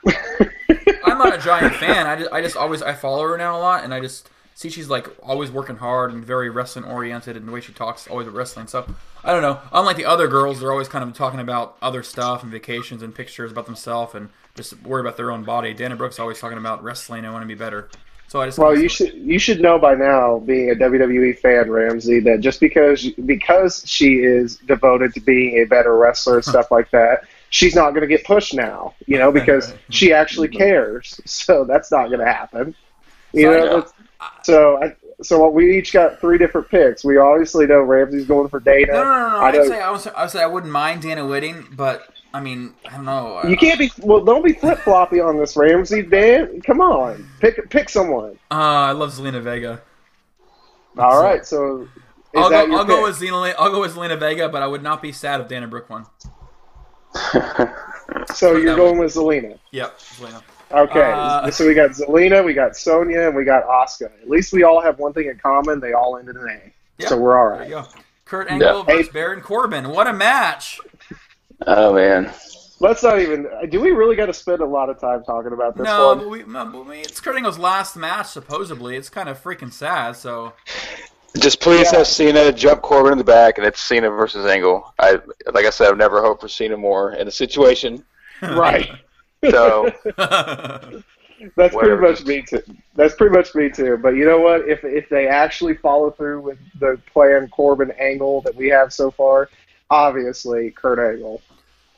[0.05, 2.05] I'm not a giant fan.
[2.05, 4.69] I just, I just always I follow her now a lot, and I just see
[4.69, 8.27] she's like always working hard and very wrestling oriented, and the way she talks always
[8.27, 8.65] wrestling.
[8.65, 8.87] So
[9.23, 9.59] I don't know.
[9.71, 13.13] Unlike the other girls, they're always kind of talking about other stuff and vacations and
[13.13, 15.73] pictures about themselves and just worry about their own body.
[15.73, 17.89] Dana Brooks always talking about wrestling and want to be better.
[18.27, 21.69] So I just Well, you should you should know by now, being a WWE fan,
[21.69, 26.71] Ramsey, that just because because she is devoted to being a better wrestler and stuff
[26.71, 28.95] like that, she's not going to get pushed now.
[29.05, 31.19] You know, because she actually cares.
[31.25, 32.73] So that's not going to happen.
[33.33, 33.85] You I know.
[34.43, 34.95] So I.
[35.21, 37.05] So what we each got three different picks.
[37.05, 38.91] We obviously know Ramsey's going for Dana.
[38.91, 39.37] No, no, no, no.
[39.37, 42.09] I would say, I, would say, I would say I wouldn't mind Dana Whitting, but
[42.33, 43.41] I mean I don't know.
[43.47, 44.25] You can't be well.
[44.25, 46.01] Don't be flip floppy on this, Ramsey.
[46.01, 48.31] Dan, come on, pick pick someone.
[48.51, 48.55] Uh,
[48.89, 49.81] I love Zelina Vega.
[50.97, 51.87] All right, so is
[52.35, 52.77] I'll go.
[52.77, 53.55] I'll go with Zelina.
[53.57, 56.05] I'll go with Zelina Vega, but I would not be sad if Dana Brooke won.
[58.33, 59.57] So you're that going with Zelina.
[59.71, 60.43] Yep, Zelina.
[60.71, 64.11] Okay, Uh, so we got Zelina, we got Sonya, and we got Asuka.
[64.21, 66.73] At least we all have one thing in common: they all ended in A.
[66.97, 67.69] Yeah, So we're all right.
[67.69, 67.87] There you go.
[68.25, 68.97] Kurt Angle Hey.
[68.97, 69.89] versus Baron Corbin.
[69.89, 70.79] What a match!
[71.67, 72.31] oh man.
[72.79, 73.47] Let's not even.
[73.69, 76.19] Do we really got to spend a lot of time talking about this No, one?
[76.19, 78.27] but we, no, but we, it's Kurt Angle's last match.
[78.27, 80.17] Supposedly, it's kind of freaking sad.
[80.17, 80.53] So
[81.37, 81.99] Just please Yeah.
[81.99, 84.93] have Cena jump Corbin in the back, and it's Cena versus Angle.
[84.99, 85.19] I
[85.53, 88.03] like I said, I've never hoped for Cena more in the situation.
[88.41, 88.89] right.
[89.51, 89.91] So
[91.55, 91.97] That's Whatever.
[91.97, 92.63] pretty much me too.
[92.95, 93.97] That's pretty much me too.
[93.97, 94.67] But you know what?
[94.67, 99.11] If if they actually follow through with the plan Corbin angle that we have so
[99.11, 99.49] far,
[99.89, 101.41] obviously Kurt Angle.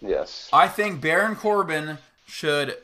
[0.01, 2.77] yes, I think Baron Corbin should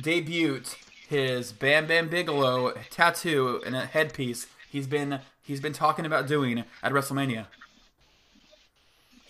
[0.00, 0.62] debut
[1.08, 4.46] his Bam Bam Bigelow tattoo and a headpiece.
[4.68, 7.46] He's been he's been talking about doing at WrestleMania.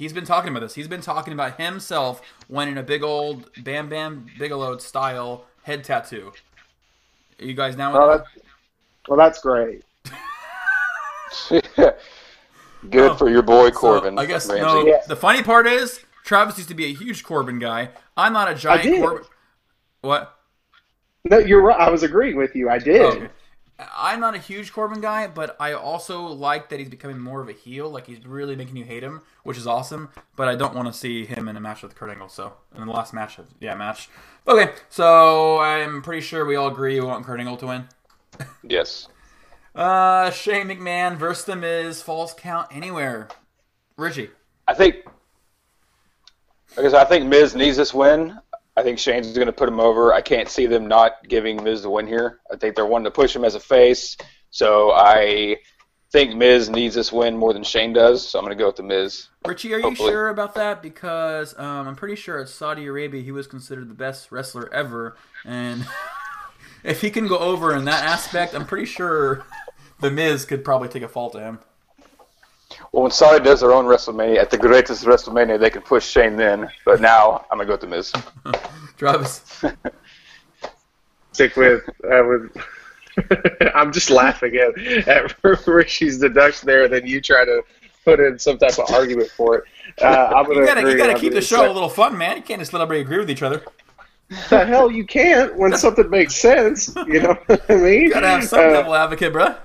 [0.01, 0.75] He's been talking about this.
[0.75, 6.33] He's been talking about himself winning a big old Bam Bam Bigelow style head tattoo.
[7.39, 7.93] Are you guys now?
[7.93, 8.43] Well, with that,
[9.09, 9.83] well, that's great.
[12.89, 13.15] good Oh.
[13.15, 14.19] for your boy So, Corbin.
[14.19, 14.63] I guess Ramsey.
[14.65, 14.87] no.
[14.87, 15.03] Yeah.
[15.07, 17.91] The funny part is Travis used to be a huge Corbin guy.
[18.17, 19.03] I'm not a giant.
[19.03, 19.25] Corbin.
[20.01, 20.35] What?
[21.29, 21.79] No, you're right.
[21.79, 22.71] I was agreeing with you.
[22.71, 23.03] I did.
[23.03, 23.29] Oh, Okay.
[23.97, 27.49] I'm not a huge Corbin guy, but I also like that he's becoming more of
[27.49, 27.91] a heel.
[27.91, 30.11] Like he's really making you hate him, which is awesome.
[30.37, 32.29] But I don't want to see him in a match with Kurt Angle.
[32.29, 34.09] So in the last match, yeah, match.
[34.47, 37.89] Okay, so I'm pretty sure we all agree we want Kurt Angle to win.
[38.63, 39.09] Yes.
[39.75, 43.29] Uh, Shane McMahon versus The Miz, falls count anywhere.
[43.97, 44.31] Richie,
[44.67, 44.97] I think.
[46.77, 48.39] Guess I think Miz needs this win.
[48.81, 50.15] I think Shane's going to put him over.
[50.15, 52.41] I can't see them not giving Miz the win here.
[52.51, 54.17] I think they're wanting to push him as a face.
[54.49, 55.59] So I
[56.13, 58.27] think Miz needs this win more than Shane does.
[58.27, 59.29] So I'm going to go with the Miz.
[59.47, 60.83] Richie, are you sure about that?
[60.83, 65.17] Because um, I'm pretty sure at Saudi Arabia he was considered the best wrestler ever,
[65.45, 65.87] and
[66.85, 69.45] if he can go over in that aspect, I'm pretty sure
[70.01, 71.59] the Miz could probably take a fall to him.
[72.93, 76.37] Well, when Saudi does their own WrestleMania, at the greatest WrestleMania, they can push Shane
[76.37, 76.69] then.
[76.85, 78.13] But now I'm going to go with the Miz.
[78.97, 79.63] Travis,
[81.33, 82.57] Stick with uh, with
[83.75, 84.79] I'm just laughing at,
[85.09, 87.63] at Richie's deduction there, and then you try to
[88.05, 89.65] put in some type of argument for it.
[90.03, 92.37] Uh, I'm gonna You gotta, you gotta keep the show say- a little fun, man.
[92.37, 93.63] You can't just let everybody agree with each other.
[94.49, 96.95] The hell you can't when something makes sense.
[97.09, 98.03] You know what I mean?
[98.03, 99.57] You gotta have some Uh, devil advocate, bruh.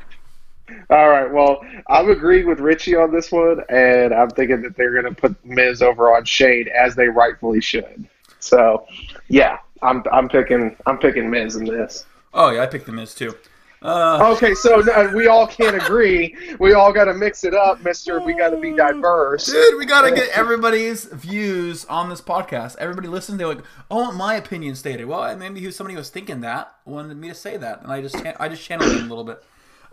[0.89, 1.31] All right.
[1.31, 5.19] Well, I'm agreeing with Richie on this one, and I'm thinking that they're going to
[5.19, 8.07] put Miz over on Shane as they rightfully should.
[8.39, 8.85] So,
[9.27, 12.05] yeah, I'm I'm picking I'm picking Miz in this.
[12.33, 13.35] Oh yeah, I picked the Miz too.
[13.81, 16.35] Uh, Okay, so no, we all can't agree.
[16.59, 18.19] We all got to mix it up, Mister.
[18.19, 19.45] We got to be diverse.
[19.45, 22.77] Dude, we gotta get everybody's views on this podcast.
[22.77, 23.37] Everybody listens.
[23.37, 27.27] They're like, "I want my opinion stated." Well, maybe somebody was thinking that wanted me
[27.29, 29.43] to say that, and I just I just channeled them a little bit.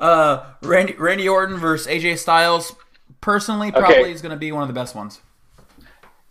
[0.02, 2.74] Uh, Randy Randy Orton versus AJ Styles.
[3.20, 4.10] Personally, probably Okay.
[4.12, 5.20] is going to be one of the best ones.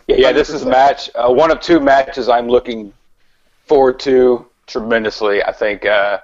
[0.07, 1.09] Yeah, yeah, this is a match.
[1.15, 2.91] Uh, one of two matches I'm looking
[3.67, 5.41] forward to tremendously.
[5.41, 6.19] I think uh,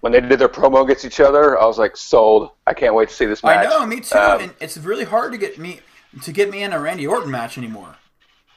[0.00, 2.50] when they did their promo against each other, I was like sold.
[2.66, 3.66] I can't wait to see this match.
[3.66, 4.18] I know, me too.
[4.18, 5.80] Um, and it's really hard to get me
[6.22, 7.96] to get me in a Randy Orton match anymore.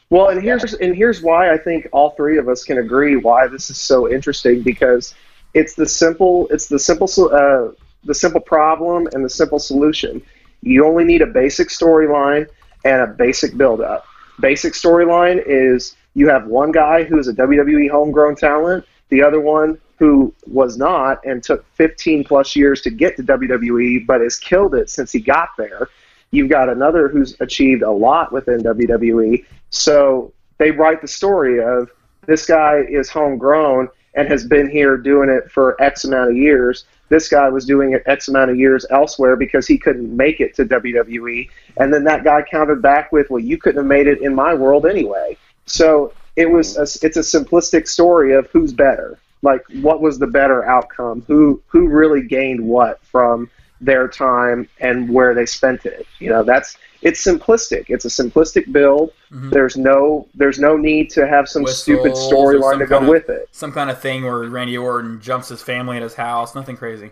[0.10, 3.48] Well, and here's and here's why I think all three of us can agree why
[3.48, 5.16] this is so interesting because
[5.54, 7.72] it's the simple it's the simple so- uh,
[8.08, 10.22] the simple problem and the simple solution.
[10.62, 12.48] You only need a basic storyline
[12.84, 14.06] and a basic build up.
[14.40, 19.78] Basic storyline is you have one guy who's a WWE homegrown talent, the other one
[20.00, 24.76] who was not and took 15 plus years to get to WWE but has killed
[24.76, 25.90] it since he got there.
[26.32, 29.46] You've got another who's achieved a lot within WWE.
[29.70, 31.90] So they write the story of
[32.26, 36.86] this guy is homegrown and has been here doing it for X amount of years.
[37.10, 40.56] This guy was doing it X amount of years elsewhere because he couldn't make it
[40.56, 41.50] to WWE.
[41.78, 44.54] And then that guy countered back with, well, you couldn't have made it in my
[44.54, 45.38] world anyway.
[45.66, 49.18] So it was a, it's a simplistic story of who's better.
[49.42, 51.24] Like what was the better outcome?
[51.28, 56.08] Who who really gained what from their time and where they spent it?
[56.20, 57.86] You know, that's it's simplistic.
[57.90, 59.12] It's a simplistic build.
[59.32, 63.08] There's no there's no need to have some stupid Whistles or storyline to go of-
[63.08, 63.50] with it.
[63.52, 66.56] Some kind of thing where Randy Orton jumps his family at his house.
[66.56, 67.12] Nothing crazy.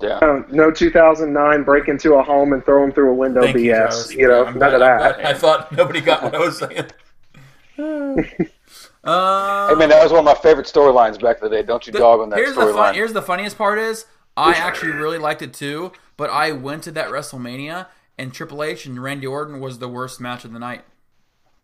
[0.00, 0.18] yeah.
[0.22, 3.74] Um, no 2009 break into a home and throw them through a window Thank BS.
[3.76, 4.12] Travis.
[4.14, 5.18] You, know, I'm none of that.
[5.20, 6.90] I'm I thought nobody got what I was saying.
[9.04, 11.62] uh, Hey man, that was one of my favorite storylines back in the day.
[11.62, 12.94] Don't you dog on that here's the fun, storyline?
[12.94, 16.90] here's the funniest part is I actually really liked it too, but I went to
[16.92, 17.86] that WrestleMania
[18.18, 20.84] and Triple H and Randy Orton was the worst match of the night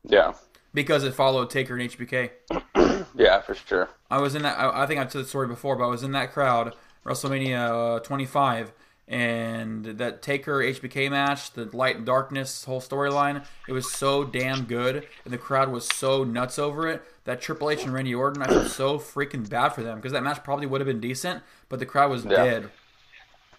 [0.05, 0.33] Yeah,
[0.75, 2.31] because it followed Taker and HBK.
[3.15, 3.89] yeah, for sure.
[4.11, 4.59] I was in that.
[4.59, 7.97] I, I think I told the story before, but I was in that crowd, WrestleMania
[7.97, 8.73] uh, 25,
[9.09, 14.65] and that Taker HBK match, the light and darkness whole storyline, it was so damn
[14.65, 18.43] good, and the crowd was so nuts over it that Triple H and Randy Orton,
[18.43, 21.43] I felt so freaking bad for them because that match probably would have been decent,
[21.69, 22.31] but the crowd was Yeah.
[22.45, 22.71] dead.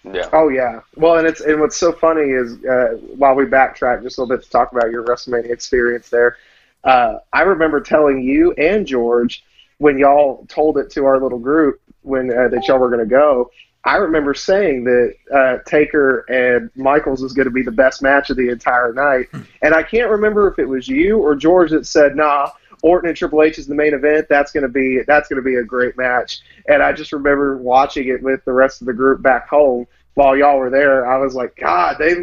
[0.04, 0.30] Yeah.
[0.34, 0.82] Oh yeah.
[0.96, 4.36] Well, and it's and what's so funny is uh, while we backtrack just a little
[4.36, 6.38] bit to talk about your WrestleMania experience there,
[6.84, 9.44] uh, I remember telling you and George
[9.78, 13.06] when y'all told it to our little group when uh, that y'all were going to
[13.06, 13.52] go.
[13.84, 18.30] I remember saying that uh, Taker and Michaels was going to be the best match
[18.30, 19.28] of the entire night,
[19.62, 23.17] and I can't remember if it was you or George that said, "Nah, Orton and
[23.17, 24.28] Triple H is the main event.
[24.30, 27.58] That's going to be that's going to be a great match." And I just remember
[27.58, 31.10] watching it with the rest of the group back home while y'all were there.
[31.12, 32.15] I was like, God, they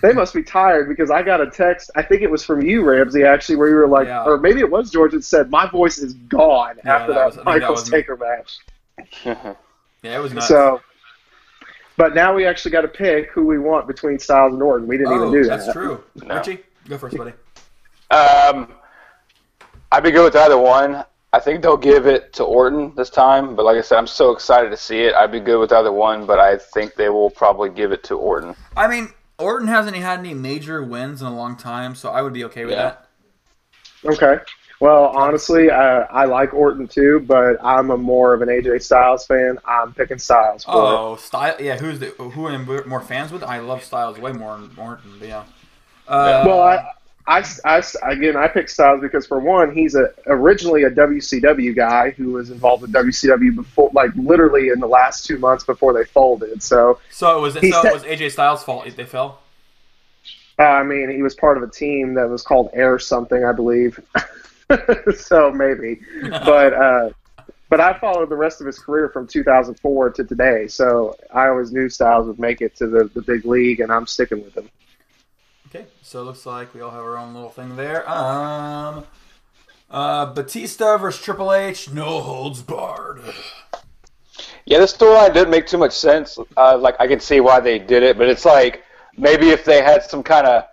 [0.00, 1.90] they must be tired because I got a text.
[1.96, 4.24] I think it was from you, Ramsey, actually, where you were like, Yeah.
[4.24, 7.26] or maybe it was George that said, "My voice is gone Yeah, after that that,
[7.26, 7.98] was- I think that Michaels me.
[7.98, 9.56] Taker match."
[10.02, 10.48] Yeah, it was nuts.
[10.48, 10.80] So.
[11.96, 14.88] But now we actually got to pick who we want between Styles and Orton.
[14.88, 15.60] We didn't oh, even do that.
[15.60, 16.02] that's true.
[16.16, 16.36] No.
[16.38, 17.32] Richie, go first, buddy.
[18.10, 18.72] Um,
[19.92, 21.04] I'd be good with either one.
[21.34, 24.32] I think they'll give it to Orton this time, but like I said, I'm so
[24.32, 25.14] excited to see it.
[25.14, 28.16] I'd be good with either one, but I think they will probably give it to
[28.16, 28.54] Orton.
[28.76, 32.32] I mean, Orton hasn't had any major wins in a long time, so I would
[32.32, 32.94] be okay with Yeah.
[34.02, 34.12] that.
[34.14, 34.42] Okay.
[34.80, 39.24] Well, honestly, uh, I like Orton too, but I'm a more of an AJ Styles
[39.24, 39.58] fan.
[39.64, 40.72] I'm picking Styles for.
[40.74, 41.54] Oh, style.
[41.60, 43.44] Yeah, who's the who am I more fans with?
[43.44, 45.12] I love Styles way more than Orton.
[45.20, 45.44] But yeah.
[46.08, 46.84] Uh, Well, I,
[47.32, 52.10] I, I, again, I picked Styles because for one, he's a originally a WCW guy
[52.10, 56.04] who was involved with WCW before, like literally in the last two months before they
[56.04, 56.62] folded.
[56.62, 59.40] So, so it was so it was AJ Styles' fault if they fell.
[60.58, 63.52] uh, I mean, he was part of a team that was called Air something, I
[63.52, 63.98] believe.
[65.16, 67.10] so maybe, but uh,
[67.70, 70.68] but I followed the rest of his career from 2004 to today.
[70.68, 74.06] So I always knew Styles would make it to the, the big league, and I'm
[74.06, 74.68] sticking with him.
[75.74, 78.06] Okay, so it looks like we all have our own little thing there.
[78.06, 79.06] Um,
[79.90, 83.22] uh, Batista versus Triple H, no holds barred.
[84.66, 86.38] Yeah, this storyline didn't make too much sense.
[86.58, 88.84] Uh, like I can see why they did it, but it's like
[89.16, 90.64] maybe if they had some kind of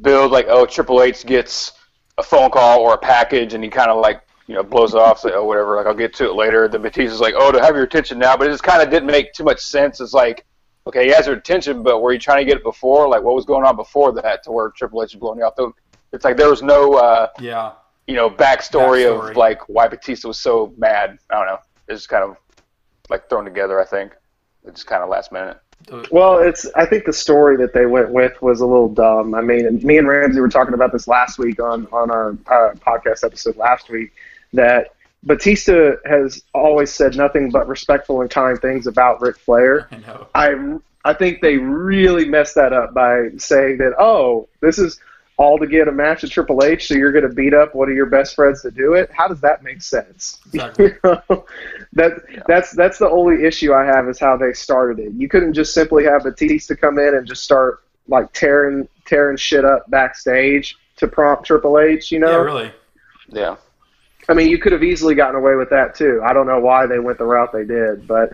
[0.00, 1.74] build, like oh Triple H gets
[2.16, 4.98] a phone call or a package, and he kind of like you know blows it
[4.98, 6.66] off, say oh whatever, like I'll get to it later.
[6.66, 9.10] Then Batista's like oh to have your attention now, but it just kind of didn't
[9.10, 10.00] make too much sense.
[10.00, 10.45] It's like
[10.86, 13.08] okay, he has your attention, but were you trying to get it before?
[13.08, 15.56] Like what was going on before that to where Triple H is blowing you off?
[15.56, 15.72] The,
[16.12, 17.72] it's like there was no uh, Yeah.
[18.06, 19.30] you know backstory, Backstory.
[19.30, 21.18] of like why Batista was so mad.
[21.30, 21.58] I don't know.
[21.88, 22.36] It's just kind of
[23.10, 23.80] like thrown together.
[23.80, 24.12] I think
[24.64, 25.58] it's kind of last minute.
[26.10, 26.66] Well, it's.
[26.74, 29.34] I think the story that they went with was a little dumb.
[29.34, 32.72] I mean, me and Ramsey were talking about this last week on on our uh,
[32.74, 34.12] podcast episode last week
[34.54, 34.94] that
[35.26, 39.88] Batista has always said nothing but respectful and kind things about Ric Flair.
[39.92, 40.26] I know.
[40.34, 44.98] I I think they really messed that up by saying that oh this is
[45.38, 47.90] all to get a match with Triple H, so you're going to beat up one
[47.90, 49.10] of your best friends to do it.
[49.12, 50.40] How does that make sense?
[50.54, 50.94] Exactly.
[51.04, 51.44] You know?
[51.92, 52.12] that
[52.46, 55.12] that's that's the only issue I have is how they started it.
[55.12, 59.64] You couldn't just simply have Batista come in and just start like tearing tearing shit
[59.64, 62.10] up backstage to prompt Triple H.
[62.10, 62.72] You know, Yeah, really.
[63.28, 63.56] Yeah.
[64.28, 66.20] I mean, you could have easily gotten away with that too.
[66.24, 68.32] I don't know why they went the route they did, but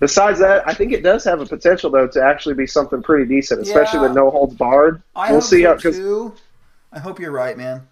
[0.00, 3.26] besides that, I think it does have a potential though to actually be something pretty
[3.26, 4.06] decent, especially Yeah.
[4.08, 5.00] with no holds barred.
[5.14, 6.34] I we'll hope see so how because too.
[6.92, 7.86] I hope you're right, man.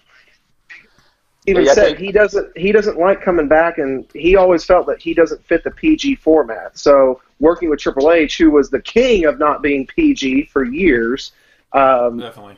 [1.49, 4.87] even Yeah, said think- he doesn't he doesn't like coming back, and he always felt
[4.89, 6.77] that he doesn't fit the PG format.
[6.77, 11.31] So working with Triple H, who was the king of not being PG for years.
[11.73, 12.57] Um, Definitely.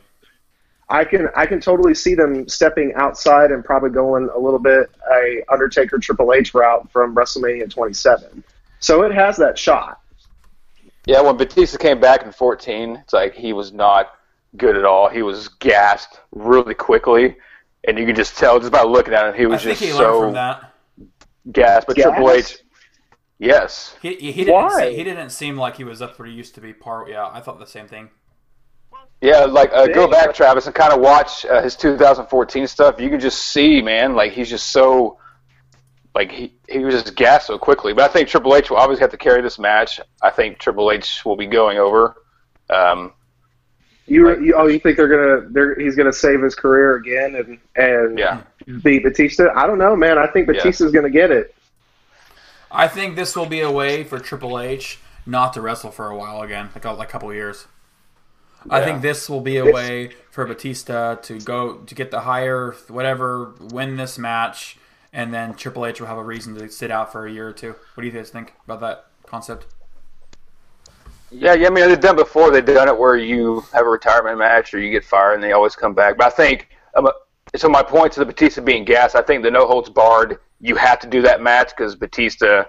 [0.91, 4.91] I can I can totally see them stepping outside and probably going a little bit
[5.13, 8.43] a Undertaker Triple H route from WrestleMania 27.
[8.81, 10.01] So it has that shot.
[11.05, 14.13] Yeah, when Batista came back in 14, it's like he was not
[14.57, 15.09] good at all.
[15.09, 17.37] He was gassed really quickly,
[17.87, 19.91] and you could just tell just by looking at him, he I was think just
[19.91, 20.73] he so from that.
[21.53, 21.87] gassed.
[21.87, 22.09] But Gassed?
[22.09, 22.59] Triple H,
[23.39, 24.79] yes, He, he, he didn't Why?
[24.81, 26.73] se- he didn't seem like he was up where he used to be.
[26.75, 28.11] Part yeah, I thought the same thing.
[29.21, 33.01] Yeah, like uh, go back, Travis, and kind of watch uh, his 2014 stuff.
[33.01, 35.19] You can just see, man, like he's just so.
[36.15, 39.03] Like he, he was just gassed so quickly, but I think Triple H will obviously
[39.03, 40.01] have to carry this match.
[40.23, 42.17] I think Triple H will be going over.
[42.71, 43.13] Um,
[44.07, 47.59] You, you oh you think they're gonna they're he's gonna save his career again and
[47.77, 48.43] and yeah,
[48.83, 49.49] beat Batista?
[49.55, 50.17] I don't know, man.
[50.19, 50.63] I think Yeah.
[50.63, 51.55] Batista's gonna get it.
[52.71, 56.17] I think this will be a way for Triple H not to wrestle for a
[56.17, 57.67] while again, like a, like a couple years.
[58.71, 62.73] I think this will be a way for Batista to go to get the higher
[62.89, 64.79] whatever, win this match,
[65.13, 67.53] and then Triple H will have a reason to sit out for a year or
[67.53, 67.75] two.
[67.95, 69.67] What do you guys think about that concept?
[71.31, 71.67] Yeah, yeah.
[71.67, 72.51] I mean, they've done before.
[72.51, 75.53] They've done it where you have a retirement match or you get fired and they
[75.53, 76.17] always come back.
[76.17, 77.09] But I think um,
[77.55, 77.69] so.
[77.69, 79.15] My point to the Batista being gas.
[79.15, 80.39] I think the no holds barred.
[80.61, 82.65] You have to do that match because Batista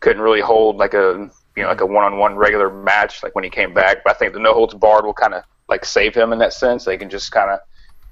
[0.00, 3.34] couldn't really hold like a you know like a one on one regular match like
[3.34, 4.04] when he came back.
[4.04, 6.52] But I think the no holds barred will kind of like save him in that
[6.52, 6.84] sense.
[6.84, 7.60] They can just kind of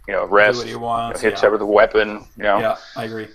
[0.08, 1.46] you know rest, what he you know, hit yeah.
[1.46, 2.24] each with a weapon.
[2.36, 3.28] You know, Yeah, I agree.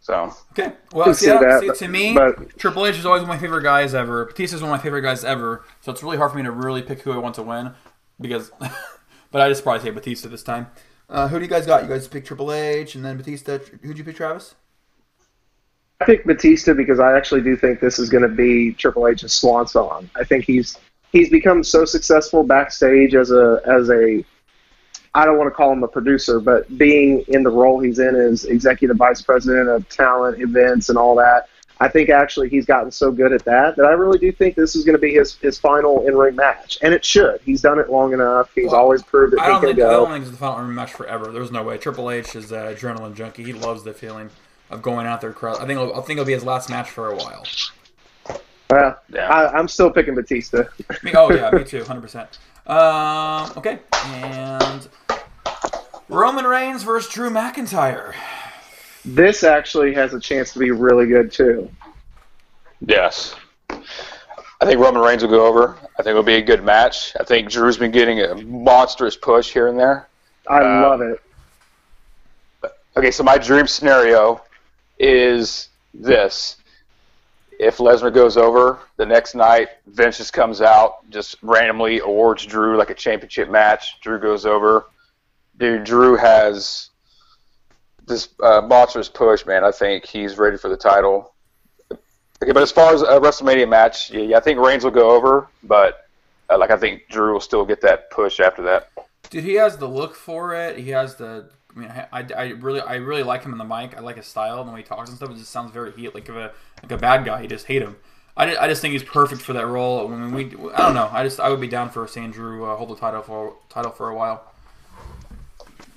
[0.00, 3.22] so Okay, well, see, see that- that, see, to me, but- Triple H is always
[3.22, 4.26] one of my favorite guys ever.
[4.26, 5.64] Batista is one of my favorite guys ever.
[5.80, 7.72] So it's really hard for me to really pick who I want to win
[8.20, 8.50] because,
[9.30, 10.68] but I just probably say Batista this time.
[11.08, 11.82] Uh, who do you guys got?
[11.82, 13.58] You guys pick Triple H and then Batista.
[13.82, 14.54] Who'd you pick, Travis?
[16.00, 19.32] I pick Batista because I actually do think this is going to be Triple H's
[19.32, 20.10] swan song.
[20.16, 20.76] I think he's
[21.12, 24.24] he's become so successful backstage as a as a
[25.14, 28.16] I don't want to call him a producer, but being in the role he's in
[28.16, 31.48] as executive vice president of talent events and all that.
[31.80, 34.76] I think actually he's gotten so good at that that I really do think this
[34.76, 37.40] is going to be his his final in ring match, and it should.
[37.44, 38.50] He's done it long enough.
[38.54, 40.60] He's Well, always proved that I he can think I don't think it's the final
[40.60, 41.30] in ring match forever.
[41.32, 41.78] There's no way.
[41.78, 43.44] Triple H is an adrenaline junkie.
[43.44, 44.30] He loves the feeling
[44.70, 45.32] of going out there.
[45.32, 45.56] Crowd.
[45.56, 47.44] I think it'll, I think it'll be his last match for a while.
[48.70, 49.28] Well, Yeah.
[49.28, 50.64] I, I'm still picking Batista.
[51.02, 52.38] Me, oh yeah, me too, hundred percent.
[52.66, 54.88] Um, okay, and
[56.08, 58.14] Roman Reigns versus Drew McIntyre.
[59.04, 61.70] This actually has a chance to be really good too.
[62.80, 63.34] Yes.
[63.70, 65.76] I think Roman Reigns will go over.
[65.98, 67.14] I think it'll be a good match.
[67.20, 70.08] I think Drew's been getting a monstrous push here and there.
[70.48, 71.20] I Uh, love it.
[72.96, 74.40] Okay, so my dream scenario
[74.98, 76.56] is this.
[77.58, 82.76] If Lesnar goes over, the next night Vince just comes out, just randomly awards Drew
[82.76, 84.00] like a championship match.
[84.00, 84.86] Drew goes over.
[85.56, 86.90] Dude, Drew has
[88.06, 89.64] this uh, monstrous push, man.
[89.64, 91.32] I think he's ready for the title.
[92.42, 95.48] Okay, but as far as a WrestleMania match, yeah, I think Reigns will go over,
[95.62, 96.08] but
[96.50, 98.90] uh, like I think Drew will still get that push after that.
[99.30, 100.78] Dude, he has the look for it.
[100.78, 101.50] He has the.
[101.74, 103.96] I mean, I, I, I really, I really like him in the mic.
[103.96, 105.30] I like his style and the way he talks and stuff.
[105.30, 106.52] It just sounds very heat, like of a
[106.82, 107.42] like a bad guy.
[107.42, 107.96] You just hate him.
[108.36, 110.06] I, I just think he's perfect for that role.
[110.08, 111.08] When we, I don't know.
[111.12, 113.92] I just I would be down for seeing Drew uh, hold the title for title
[113.92, 114.44] for a while.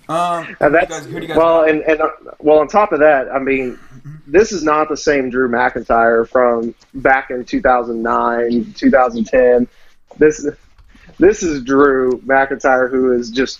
[0.09, 2.09] Um, And who do you that's who do you guys well, and and uh,
[2.39, 3.77] well, on top of that, I mean,
[4.25, 9.67] this is not the same Drew McIntyre from back in 2009, 2010.
[10.17, 10.47] This
[11.19, 13.59] this is Drew McIntyre who is just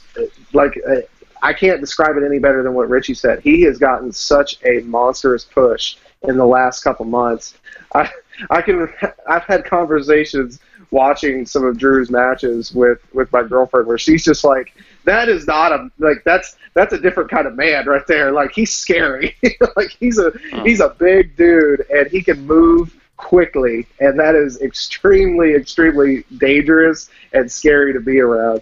[0.54, 1.02] like uh,
[1.42, 3.42] I can't describe it any better than what Richie said.
[3.42, 7.56] He has gotten such a monstrous push in the last couple months.
[7.94, 8.10] I
[8.50, 8.90] I can
[9.28, 10.60] I've had conversations
[10.92, 14.74] watching some of Drew's matches with with my girlfriend where she's just like
[15.06, 18.52] that is not a like that's that's a different kind of man right there like
[18.54, 19.36] he's scary
[19.76, 20.32] like he's a
[20.64, 27.10] he's a big dude and he can move quickly and that is extremely extremely dangerous
[27.34, 28.62] and scary to be around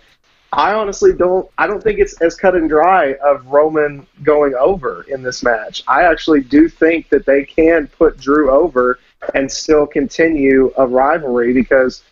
[0.56, 1.50] I honestly don't.
[1.58, 5.84] I don't think it's as cut and dry of Roman going over in this match.
[5.86, 9.00] I actually do think that they can put Drew over
[9.34, 12.04] and still continue a rivalry because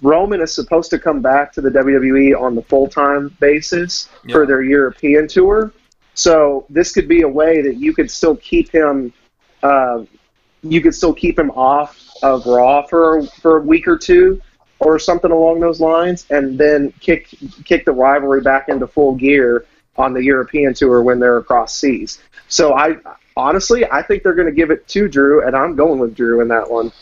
[0.00, 4.46] Roman is supposed to come back to the WWE on the full time basis for
[4.46, 5.72] their European tour.
[6.14, 9.12] So this could be a way that you could still keep him.
[9.62, 10.04] Uh,
[10.64, 14.40] you could still keep him off of Raw for for a week or two,
[14.82, 17.28] or something along those lines, and then kick
[17.64, 19.64] kick the rivalry back into full gear
[19.96, 22.20] on the European tour when they're across seas.
[22.48, 22.96] So I
[23.36, 26.40] honestly, I think they're going to give it to Drew, and I'm going with Drew
[26.40, 26.92] in that one.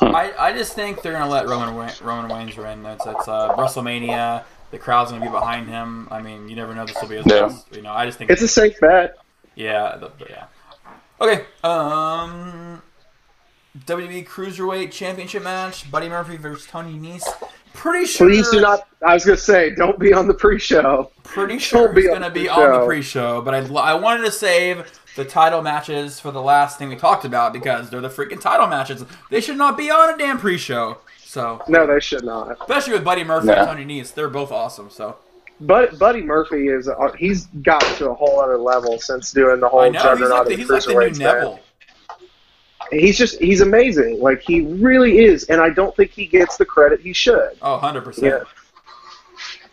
[0.00, 2.84] I, I just think they're gonna let Roman Wa- Roman Reigns win.
[2.86, 4.44] It's it's uh, WrestleMania.
[4.70, 6.08] The crowd's gonna be behind him.
[6.10, 7.46] I mean, you never know this will be his Yeah.
[7.46, 7.66] last.
[7.74, 9.16] You know, I just think It's a safe bet.
[9.54, 10.44] yeah, the, the- yeah.
[11.20, 11.44] Okay.
[11.64, 12.82] Um,
[13.86, 17.24] WWE Cruiserweight Championship match: Buddy Murphy versus Tony Nese.
[17.74, 18.28] Pretty sure.
[18.28, 18.88] Please do not.
[19.06, 21.12] I was going to say, don't be on the pre-show.
[21.22, 23.40] Pretty sure be he's going to be on the pre-show.
[23.40, 26.96] pre-show, but I, I wanted to save the title matches for the last thing we
[26.96, 29.04] talked about because they're the freaking title matches.
[29.30, 30.98] They should not be on a damn pre-show.
[31.18, 32.56] So, No, they should not.
[32.60, 33.68] especially with Buddy Murphy Yeah.
[33.68, 34.90] and Tony Nese, they're both awesome.
[34.90, 35.16] So,
[35.60, 39.68] But Buddy Murphy is uh, he's got to a whole other level since doing the
[39.68, 41.34] whole I know he's juggernaut like the, of he's like the new cruiserweights there.
[41.34, 41.60] Neville.
[42.90, 44.20] He's just he's amazing.
[44.20, 47.58] Like he really is, and I don't think he gets the credit he should.
[47.62, 48.26] Oh, 100 percent.
[48.26, 48.44] Yeah.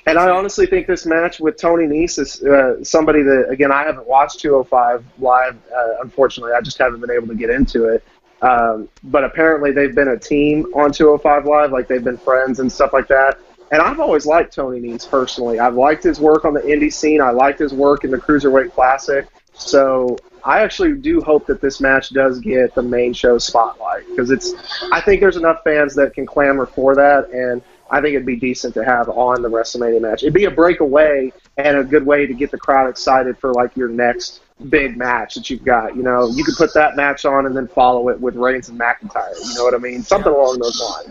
[0.08, 3.84] And I honestly think this match with Tony Nese is uh, somebody that, again, I
[3.84, 5.58] haven't watched 205 live.
[5.76, 8.04] Uh, unfortunately, I just haven't been able to get into it.
[8.42, 12.72] Um, but apparently, they've been a team on 205 Live, like they've been friends and
[12.72, 13.40] stuff like that.
[13.72, 15.60] And I've always liked Tony Nese personally.
[15.60, 17.22] I've liked his work on the indie scene.
[17.22, 19.28] I liked his work in the Cruiserweight Classic.
[19.54, 24.30] So I actually do hope that this match does get the main show spotlight because
[24.30, 24.54] it's.
[24.92, 28.36] I think there's enough fans that can clamor for that, and I think it'd be
[28.36, 30.22] decent to have on the WrestleMania match.
[30.22, 33.76] It'd be a breakaway and a good way to get the crowd excited for like
[33.76, 35.96] your next big match that you've got.
[35.96, 38.80] You know, you could put that match on and then follow it with Reigns and
[38.80, 39.36] McIntyre.
[39.48, 40.04] You know what I mean?
[40.04, 41.10] Something along those lines.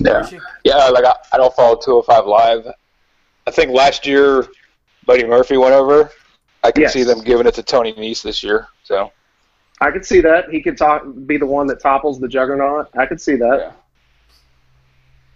[0.00, 0.88] Yeah, yeah.
[0.88, 2.74] Like I, I don't follow 205 Live.
[3.46, 4.46] I think last year
[5.06, 6.10] Buddy Murphy went over.
[6.64, 6.92] I can Yes.
[6.92, 8.68] see them giving it to Tony Nese this year.
[8.84, 9.12] So
[9.80, 12.88] I could see that he could talk, be the one that topples the Juggernaut.
[12.96, 13.74] I could see that.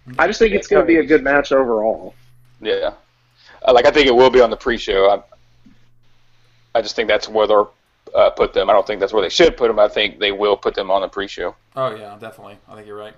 [0.07, 2.13] yeah, I just think it's going to be a good match overall.
[2.61, 2.93] yeah.
[3.65, 5.09] Uh, like I think it will be on the pre-show.
[5.09, 5.23] I,
[6.77, 7.71] I just think that's where they'll
[8.13, 8.69] uh, put them.
[8.69, 9.79] I don't think that's where they should put them.
[9.79, 11.55] I think they will put them on the pre-show.
[11.77, 12.57] Oh yeah, definitely.
[12.67, 13.13] I think you're right.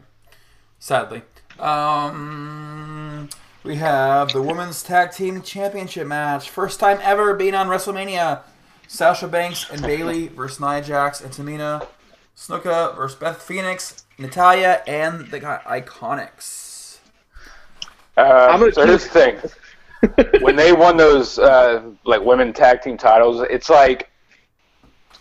[0.78, 1.24] Sadly,
[1.60, 3.28] um,
[3.66, 6.50] we have the women's tag team championship match.
[6.50, 8.42] First time ever being on WrestleMania.
[8.88, 11.88] Sasha Banks and Bayley versus Nia Jax and Tamina.
[12.38, 17.00] Snuka versus Beth Phoenix, Natalya, and the guy Iconics.
[18.18, 22.84] Uh, I'm gonna so here's the thing: when they won those uh, like women tag
[22.84, 24.12] team titles, it's like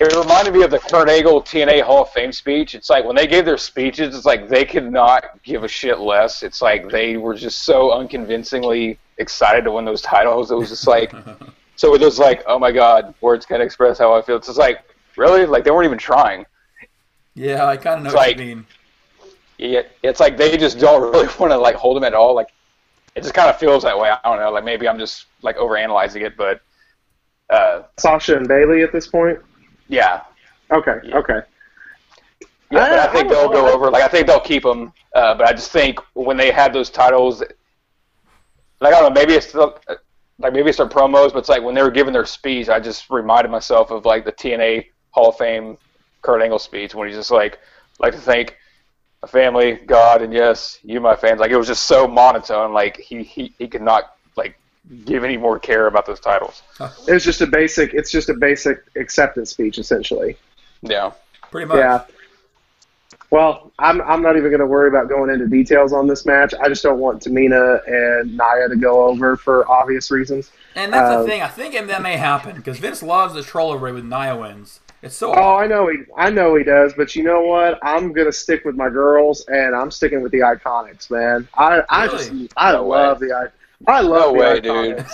[0.01, 2.75] it reminded me of the Kurt Angle TNA Hall of Fame speech.
[2.75, 5.99] It's like when they gave their speeches, it's like they could not give a shit
[6.01, 6.43] less.
[6.43, 10.51] It's like they were just so unconvincingly excited to win those titles.
[10.51, 11.13] It was just like
[11.77, 11.95] so.
[11.95, 14.37] It was like, oh my god, words can't express how I feel.
[14.37, 14.85] It's just like
[15.17, 16.45] really, like they weren't even trying.
[17.35, 18.67] Yeah, I kind of know It's what like- you mean.
[19.57, 22.35] Yeah, it's like they just don't really want to like hold them at all.
[22.35, 22.49] Like
[23.15, 24.11] it just kind of feels that way.
[24.11, 24.51] I don't know.
[24.51, 26.61] Like maybe I'm just like overanalyzing it, but
[27.51, 29.39] uh, Sasha and Bayley at this point.
[29.89, 30.23] Yeah,
[30.73, 31.17] Okay, Yeah.
[31.19, 31.41] okay.
[32.71, 32.89] yeah.
[32.89, 33.91] But I- I think they'll go over.
[33.91, 34.93] Like I think they'll keep them.
[35.15, 37.43] Uh, but I just think when they have those titles,
[38.81, 39.79] like I don't know, maybe it's still,
[40.39, 42.81] like maybe it's their promos, but it's like when they were giving their speech, I
[42.81, 45.79] just reminded myself of like the TNA Hall of Fame
[46.23, 47.59] Kurt Angle speech when he's just like,
[48.01, 48.57] like to thank
[49.23, 51.39] my family, God, and yes, you, my fans.
[51.41, 52.73] Like it was just so monotone.
[52.73, 54.14] Like he he, he could not
[55.05, 56.63] give any more care about those titles.
[57.09, 57.95] It was just a basic.
[57.95, 60.37] It's just a basic acceptance speech, essentially.
[60.83, 61.13] Yeah.
[61.51, 61.79] Pretty much.
[61.79, 62.05] Yeah.
[63.31, 66.55] Well, I'm I'm not even going to worry about going into details on this match.
[66.61, 70.53] I just don't want Tamina and Nia to go over for obvious reasons.
[70.77, 71.43] And that's Uh, the thing.
[71.43, 74.81] I think that may happen because Vince loves the troll over with Nia wins.
[75.03, 75.35] It's so.
[75.35, 77.79] Oh, I know he, I know he does, but you know what?
[77.83, 81.49] I'm gonna stick with my girls, and I'm sticking with the Iconics, man.
[81.55, 83.51] I, I just, I No love the,
[83.87, 85.07] I, I love No the way, dude.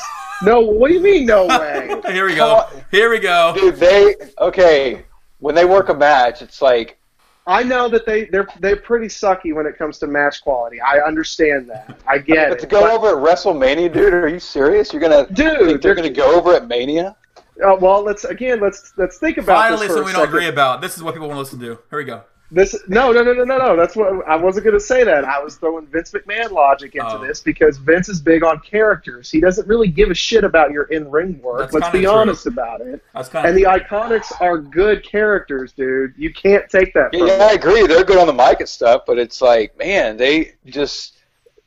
[0.43, 2.01] No, what do you mean, no way?
[2.07, 2.67] Here we go.
[2.91, 3.53] Here we go.
[3.57, 5.05] Dude, they okay.
[5.39, 6.99] When they work a match, it's like
[7.47, 10.81] I know that they, they're, they're pretty sucky when it comes to match quality.
[10.81, 11.99] I understand that.
[12.07, 12.61] I get but it.
[12.61, 14.13] to go but- over at WrestleMania, dude.
[14.15, 14.93] Are you serious?
[14.93, 17.17] You're gonna Dude, think they're they're- gonna go over at Mania?
[17.65, 18.61] Uh, well, let's again.
[18.61, 20.35] Let's let's think about Finally, this for something a we don't second.
[20.35, 20.81] agree about.
[20.81, 21.79] This is what people want to listen to.
[21.91, 22.23] Here we go.
[22.53, 23.77] This no no no no no no.
[23.77, 25.05] That's what I wasn't going to say.
[25.05, 27.25] That I was throwing Vince McMahon logic into Oh.
[27.25, 29.31] this because Vince is big on characters.
[29.31, 31.61] He doesn't really give a shit about your in ring work.
[31.61, 32.11] That's Let's be true.
[32.11, 33.03] honest about it.
[33.15, 33.63] That's kind And of.
[33.63, 36.13] the Iconics are good characters, dude.
[36.17, 37.11] You can't take that.
[37.13, 37.87] Yeah, From yeah, I agree.
[37.87, 41.19] They're good on the mic and stuff, but it's like, man, they just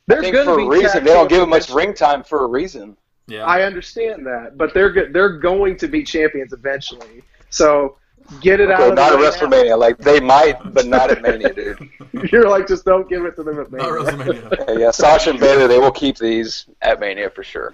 [0.07, 2.47] They're good for be a reason they don't give them much ring time for a
[2.47, 2.97] reason.
[3.27, 3.45] yeah.
[3.45, 7.23] I understand that, but they're go- they're going to be champions eventually.
[7.51, 7.95] So
[8.41, 9.78] get it out Okay, of not the at way WrestleMania.
[9.78, 11.80] Like they might, but not at Mania, dude.
[12.32, 13.91] You're like, just don't give it to them at Not Mania.
[13.91, 14.51] WrestleMania.
[14.69, 17.74] Yeah, yeah, Sasha and Bayley, they will keep these at Mania for sure.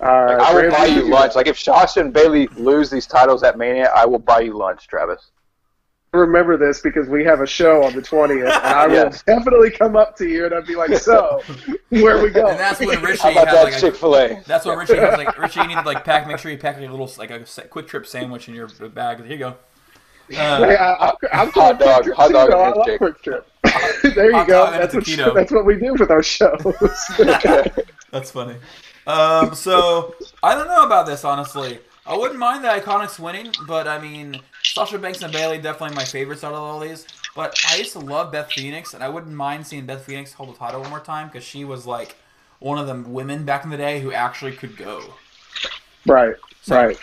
[0.00, 1.34] All right, Like, I will buy you lunch.
[1.34, 4.86] Like if Sasha and Bayley lose these titles at Mania, I will buy you lunch,
[4.88, 5.30] Travis.
[6.12, 9.22] remember this because we have a show on the 20th, and I will Yes.
[9.22, 11.40] definitely come up to you and I'd be like, so,
[11.90, 12.48] where we go?
[12.48, 13.78] And that's when Richie How about had that like.
[13.80, 14.42] Chick Fil A?
[14.46, 15.60] that's when Richie has like Richie.
[15.60, 16.26] You need to like pack.
[16.26, 19.18] Make sure you pack like a little like a quick trip sandwich in your bag.
[19.20, 19.56] Here you go.
[20.30, 22.86] Hey, Uh, I, I'm Hot dog- hot too, dog and I love.
[22.86, 23.44] QuikTrip.
[24.14, 24.66] there you Hot go.
[24.66, 26.58] dog That's a what, that's what we do with our shows.
[28.10, 28.56] That's funny.
[29.06, 31.78] Um, so I don't know about this honestly.
[32.06, 36.04] I wouldn't mind the Iconics winning, but I mean, Sasha Banks and Bayley definitely my
[36.04, 37.06] favorites out of all these.
[37.36, 40.52] But I used to love Beth Phoenix, and I wouldn't mind seeing Beth Phoenix hold
[40.54, 42.16] the title one more time because she was like
[42.58, 45.14] one of the women back in the day who actually could go.
[46.06, 46.34] right,
[46.68, 46.98] right.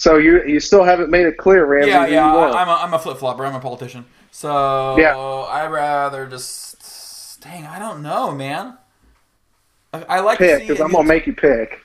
[0.00, 1.90] So you you still haven't made it clear, Ramsey.
[1.90, 2.32] Yeah, yeah.
[2.32, 2.38] you.
[2.38, 3.44] I, I'm a, I'm a flip flopper.
[3.44, 4.06] I'm a politician.
[4.30, 5.14] So Yeah.
[5.18, 7.38] I'd rather just.
[7.42, 8.78] Dang, I don't know, man.
[9.92, 11.80] I, I like pick because I'm gonna make you pick.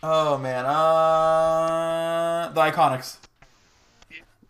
[0.00, 3.16] Oh man, uh, the Iconics.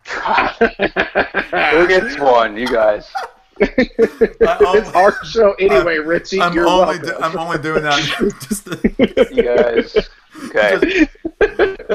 [1.71, 2.55] Who gets one?
[2.55, 3.11] You guys.
[3.59, 6.39] it's our show anyway, Richie.
[6.39, 7.97] I'm You're only do- I'm only doing that
[8.47, 8.65] just.
[8.65, 10.07] To, You guys.
[10.45, 11.07] Okay.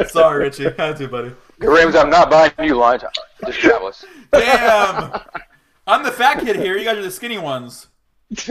[0.08, 0.70] sorry, Richie.
[0.76, 1.32] Had to, buddy.
[1.58, 3.02] Rams, I'm not buying you lunch.
[3.46, 4.04] Just Travis.
[4.32, 5.20] Damn.
[5.86, 6.76] I'm the fat kid here.
[6.76, 7.88] You guys are the skinny ones.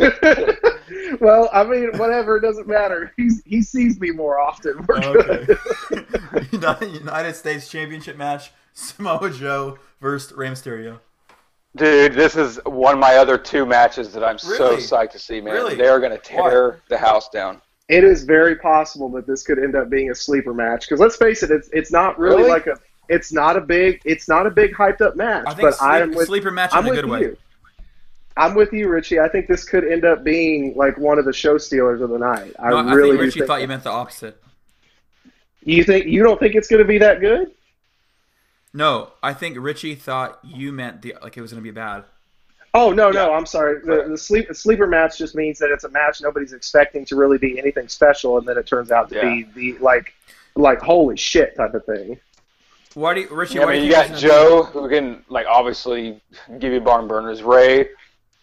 [1.20, 2.38] well, I mean, whatever.
[2.38, 3.12] It doesn't matter.
[3.18, 4.86] He's, he sees me more often.
[4.88, 5.46] We're Okay.
[5.46, 6.48] good.
[6.52, 11.00] United United States Championship match: Samoa Joe versus Rey Mysterio.
[11.76, 15.42] Dude, this is one of my other two matches that I'm so psyched to see,
[15.42, 15.56] man.
[15.56, 15.76] Really?
[15.76, 17.62] They're going to tear the house down.
[17.90, 20.82] It is very possible that this could end up being a sleeper match.
[20.88, 22.50] Because let's face it, it's it's not really, Really?
[22.50, 22.78] like a.
[23.10, 24.02] It's not a big.
[24.06, 25.44] It's not a big hyped up match.
[25.46, 26.28] I think but I am with.
[26.28, 27.22] sleeper match I'm in a with good way.
[27.22, 27.38] you.
[28.38, 29.20] I'm with you, Richie.
[29.20, 32.18] I think this could end up being like one of the show stealers of the
[32.18, 32.54] night.
[32.58, 34.42] I No, I really think Richie think thought you meant the opposite.
[35.62, 37.52] You think you don't think it's going to be that good?
[38.74, 42.06] No, I think Richie thought you meant the like it was going to be bad.
[42.76, 43.82] Oh no, no, I'm sorry.
[43.82, 47.38] The, the sleep sleeper match just means that it's a match nobody's expecting to really
[47.38, 50.14] be anything special, and then it turns out to be the like
[50.56, 52.20] like holy shit type of thing.
[52.96, 53.56] Why do you, Richie?
[53.56, 56.22] Yeah, I why do mean, you you got it's gonna Joe, who can, like, obviously
[56.60, 57.42] give you barn burners.
[57.42, 57.90] Rey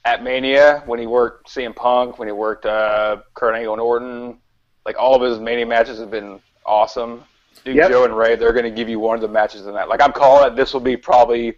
[0.05, 4.39] at Mania, when he worked CM Punk, when he worked uh, Kurt Angle and Orton,
[4.85, 7.23] like, all of his Mania matches have been awesome.
[7.65, 7.91] Dude, Yep.
[7.91, 9.89] Joe and Rey, they're going to give you one of the matches in that.
[9.89, 11.57] Like, I'm calling it, this will be probably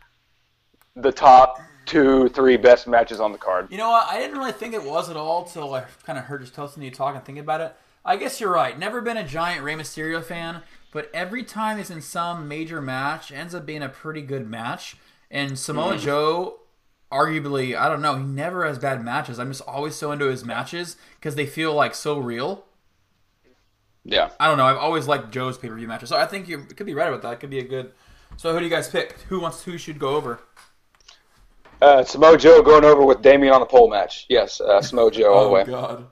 [0.97, 3.69] the top two, three best matches on the card.
[3.71, 4.07] You know what?
[4.09, 6.85] I didn't really think it was at all till I kind of heard just to
[6.85, 7.75] you talk and thinking about it.
[8.05, 8.79] I guess you're right.
[8.79, 10.63] Never been a giant Rey Mysterio fan,
[10.93, 14.97] but every time he's in some major match, ends up being a pretty good match.
[15.31, 16.01] And Samoa hmm.
[16.01, 16.61] Joe,
[17.11, 19.39] arguably, I don't know, he never has bad matches.
[19.39, 22.65] I'm just always so into his matches because they feel like so real.
[24.05, 24.31] Yeah.
[24.41, 24.65] I don't know.
[24.65, 27.09] I've always liked Joe's pay per view matches, so I think you could be right
[27.09, 27.35] about that.
[27.35, 27.93] It could be a good.
[28.37, 29.13] So who do you guys pick?
[29.29, 29.63] Who wants?
[29.63, 30.41] Who should go over?
[31.83, 34.27] Uh, Samoa Joe going over with Damien on the pole match.
[34.29, 35.65] Yes, uh, Samoa Joe all the way.
[35.67, 36.07] Oh,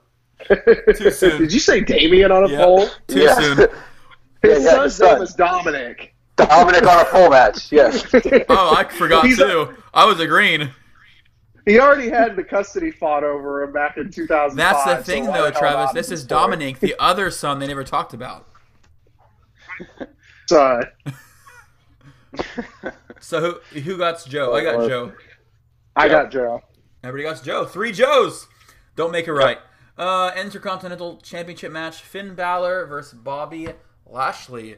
[0.48, 0.94] God.
[0.96, 1.38] Too soon.
[1.40, 2.58] Did you say Damien on a Yeah.
[2.64, 2.88] pole?
[3.06, 3.34] Too Yeah.
[3.38, 3.56] soon.
[4.42, 5.14] His Yeah, yeah, son's his son.
[5.14, 6.14] name is Dominic.
[6.36, 7.70] Dominic on a pole match.
[7.70, 8.04] Yes.
[8.48, 9.76] Oh, I forgot He's- too.
[9.94, 10.70] I was agreeing.
[11.66, 14.56] He already had the custody fought over him back in 2005.
[14.56, 15.92] That's the thing, so though, Travis.
[15.92, 16.40] This is story.
[16.40, 18.48] Dominic, the other son they never talked about.
[20.48, 20.84] Son.
[23.20, 24.54] So who who got Joe?
[24.54, 25.12] I got Joe.
[25.96, 26.62] I got Joe.
[27.02, 27.64] Everybody got Joe.
[27.64, 28.46] Three Joes.
[28.96, 29.58] Don't make it right.
[29.96, 33.68] Uh, Intercontinental Championship match: Finn Balor versus Bobby
[34.06, 34.76] Lashley.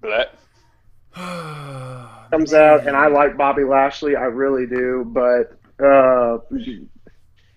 [0.00, 0.34] But
[1.14, 5.04] comes out, and I like Bobby Lashley, I really do.
[5.06, 6.38] But uh,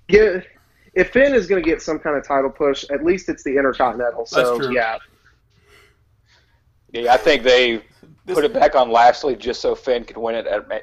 [0.08, 0.46] get
[0.94, 3.58] if Finn is going to get some kind of title push, at least it's the
[3.58, 4.26] Intercontinental.
[4.26, 4.76] So That's true.
[4.76, 4.98] yeah,
[6.92, 7.84] yeah, I think they
[8.28, 10.80] put it back on Lashley just so Finn could win it at Ma-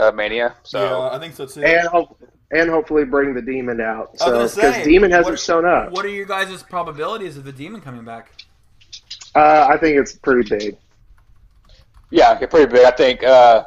[0.00, 0.54] uh, Mania.
[0.62, 1.62] So I think so too.
[1.62, 2.16] and ho-
[2.50, 4.18] and hopefully bring the Demon out.
[4.18, 7.80] So because Demon hasn't what- shown up, What are you guys' probabilities of the demon
[7.80, 8.32] coming back?
[9.34, 10.76] uh, I think it's pretty big.
[12.10, 12.84] yeah, pretty big.
[12.84, 13.64] I think uh,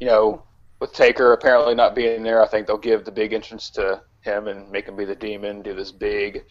[0.00, 0.42] you know
[0.80, 4.46] with Taker apparently not being there, I think they'll give the big entrance to him
[4.48, 6.44] and make him be the demon, do this big,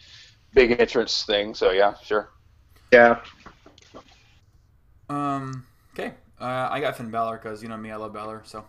[0.54, 1.54] big entrance thing.
[1.54, 2.30] So yeah, sure.
[2.92, 3.20] Yeah,
[5.10, 5.66] Um.
[5.94, 6.12] Okay.
[6.40, 8.42] Uh, I got Finn Balor because you know me, I love Balor.
[8.44, 8.64] So,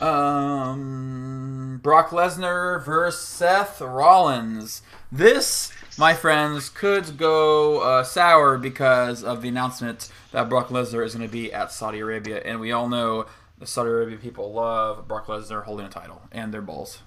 [0.00, 4.82] um, Brock Lesnar versus Seth Rollins.
[5.10, 11.14] This, my friends, could go uh, sour because of the announcement that Brock Lesnar is
[11.14, 13.26] going to be at Saudi Arabia, and we all know
[13.58, 16.98] the Saudi Arabia people love Brock Lesnar holding a title and their balls.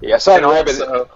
[0.00, 1.06] Yeah, Saudi and Arabia.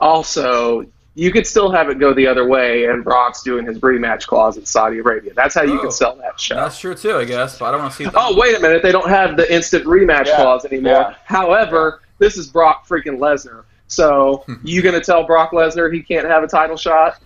[0.00, 3.78] also, also you could still have it go the other way, and Brock's doing his
[3.80, 5.32] rematch clause in Saudi Arabia.
[5.34, 5.82] That's how you Oh.
[5.82, 6.54] can sell that show.
[6.54, 8.10] That's true too, I guess, but I don't want to see.
[8.14, 8.82] Oh, wait a minute.
[8.82, 10.92] They don't have the instant rematch Yeah, clause anymore.
[10.92, 11.14] yeah.
[11.24, 13.64] However, this is Brock freaking Lesnar.
[13.88, 17.18] So you going to tell Brock Lesnar he can't have a title shot?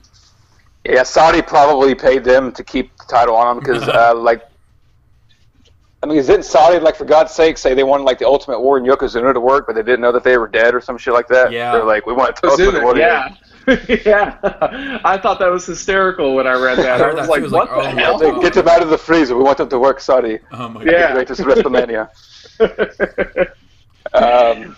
[0.86, 4.42] Yeah, Saudi probably paid them to keep the title on him because, uh, like,
[6.02, 8.76] I mean, didn't Saudi, like, for God's sake, say they wanted like the Ultimate War
[8.76, 11.14] and Yokozuna to work, but they didn't know that they were dead or some shit
[11.14, 11.50] like that?
[11.52, 11.72] Yeah.
[11.72, 13.00] they're like, we want the Ultimate Ozuna, Warrior.
[13.02, 13.34] yeah.
[14.04, 14.38] yeah.
[15.04, 17.00] I thought that was hysterical when I read that.
[17.00, 18.18] I I was like, was what like, the oh, hell?
[18.18, 19.36] They get them out of the freezer.
[19.36, 20.40] We want them to work sorry.
[20.52, 21.08] Oh my Yeah.
[21.08, 21.14] god.
[21.14, 22.08] Greatest WrestleMania.
[24.12, 24.76] Um,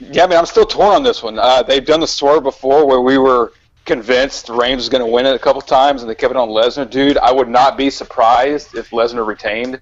[0.00, 1.38] yeah, I mean, I'm still torn on this one.
[1.38, 3.52] Uh, they've done the swerve before where we were
[3.84, 6.48] convinced Reigns was going to win it a couple times, and they kept it on
[6.48, 6.88] Lesnar.
[6.90, 9.80] Dude, I would not be surprised if Lesnar retained.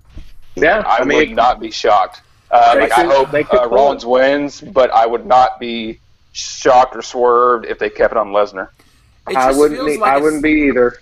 [0.54, 0.82] yeah.
[0.86, 2.20] I, I, mean, would not be shocked.
[2.50, 4.08] Uh, They like, I hope uh, Rollins it.
[4.08, 5.98] wins, but I would not be
[6.32, 8.68] shocked or swerved if they kept it on Lesnar.
[9.28, 9.78] It I wouldn't.
[9.80, 10.98] feels Be, like I wouldn't be either.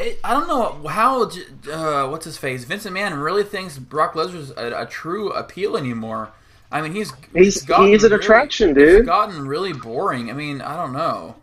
[0.00, 1.30] It, I don't know how.
[1.70, 2.64] Uh, what's his face?
[2.64, 6.30] Vince McMahon really thinks Brock Lesnar's a, a true appeal anymore.
[6.72, 8.96] I mean, he's He's gotten he's an really- attraction, dude.
[9.00, 10.30] He's gotten really boring.
[10.30, 11.36] I mean, I don't know.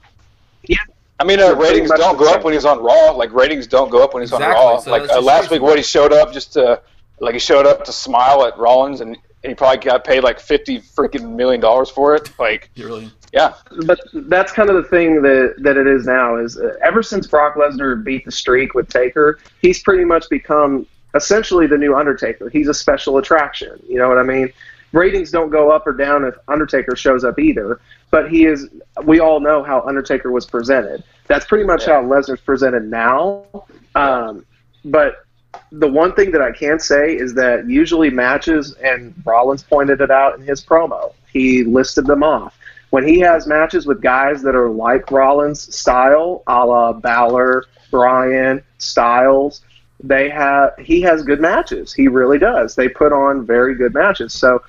[0.68, 0.78] Yeah.
[1.22, 2.36] I mean, uh, ratings don't go same.
[2.36, 3.12] up when he's on Raw.
[3.12, 4.80] Like ratings don't go up when he's Exactly, on Raw.
[4.80, 6.82] so like uh, last week, what he showed up just to,
[7.20, 10.40] like he showed up to smile at Rollins, and, and he probably got paid like
[10.40, 12.32] fifty freaking million dollars for it.
[12.40, 13.12] Like, really.
[13.32, 13.54] Yeah,
[13.86, 16.36] But that's kind of the thing that that it is now.
[16.38, 20.86] Is uh, ever since Brock Lesnar beat the streak with Taker, he's pretty much become
[21.16, 22.50] essentially the new Undertaker.
[22.50, 23.82] He's a special attraction.
[23.88, 24.52] You know what I mean?
[24.92, 27.80] Ratings don't go up or down if Undertaker shows up either.
[28.12, 28.68] But he is.
[29.06, 31.04] We all know how Undertaker was presented.
[31.28, 31.96] That's pretty much Yeah.
[31.96, 33.46] how Lesnar's presented now.
[33.94, 34.46] Um,
[34.86, 35.26] but
[35.72, 40.10] the one thing that I can say is that usually matches, and Rollins pointed it
[40.12, 41.14] out in his promo.
[41.32, 42.58] He listed them off.
[42.90, 48.64] When he has matches with guys that are like Rollins style, a la Balor, Bryan,
[48.78, 49.62] Styles,
[50.02, 51.94] they have he has good matches.
[51.94, 52.76] He really does.
[52.76, 54.34] They put on very good matches.
[54.34, 54.64] So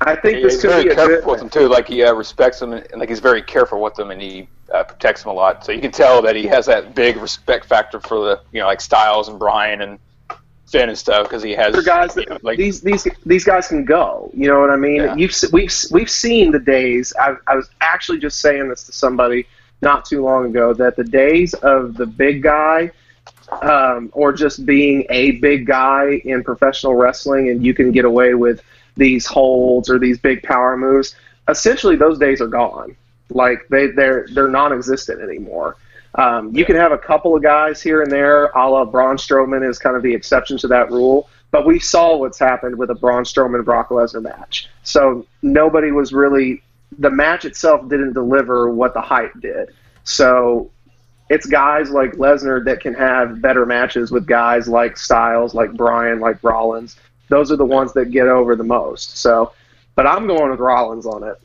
[0.00, 1.26] I think he's this could very be a careful good.
[1.26, 1.68] with them too.
[1.68, 4.84] Like he uh, respects them, and like he's very careful with them, and he uh,
[4.84, 5.64] protects them a lot.
[5.64, 8.66] So you can tell that he has that big respect factor for the you know
[8.66, 9.98] like Styles and Bryan and
[10.74, 13.84] And stuff because he has for guys you know, like these these these guys can
[13.84, 14.30] go.
[14.34, 14.96] You know what I mean?
[14.96, 15.14] Yeah.
[15.14, 17.12] You've we've we've seen the days.
[17.18, 19.46] I, I was actually just saying this to somebody
[19.82, 22.90] not too long ago that the days of the big guy.
[23.62, 28.34] Um, or just being a big guy in professional wrestling, and you can get away
[28.34, 28.62] with
[28.96, 31.14] these holds or these big power moves.
[31.48, 32.96] Essentially, those days are gone.
[33.30, 35.76] Like they they're they're non-existent anymore.
[36.16, 39.68] Um, you can have a couple of guys here and there, a la Braun Strowman
[39.68, 41.28] is kind of the exception to that rule.
[41.50, 44.68] But we saw what's happened with a Braun Strowman Brock Lesnar match.
[44.82, 46.62] So nobody was really
[46.98, 49.70] the match itself didn't deliver what the hype did.
[50.04, 50.70] So
[51.30, 56.20] it's guys like Lesnar that can have better matches with guys like Styles, like Bryan,
[56.20, 56.96] like Rollins.
[57.28, 59.16] Those are the ones that get over the most.
[59.18, 59.52] So,
[59.94, 61.40] but I'm going with Rollins on it.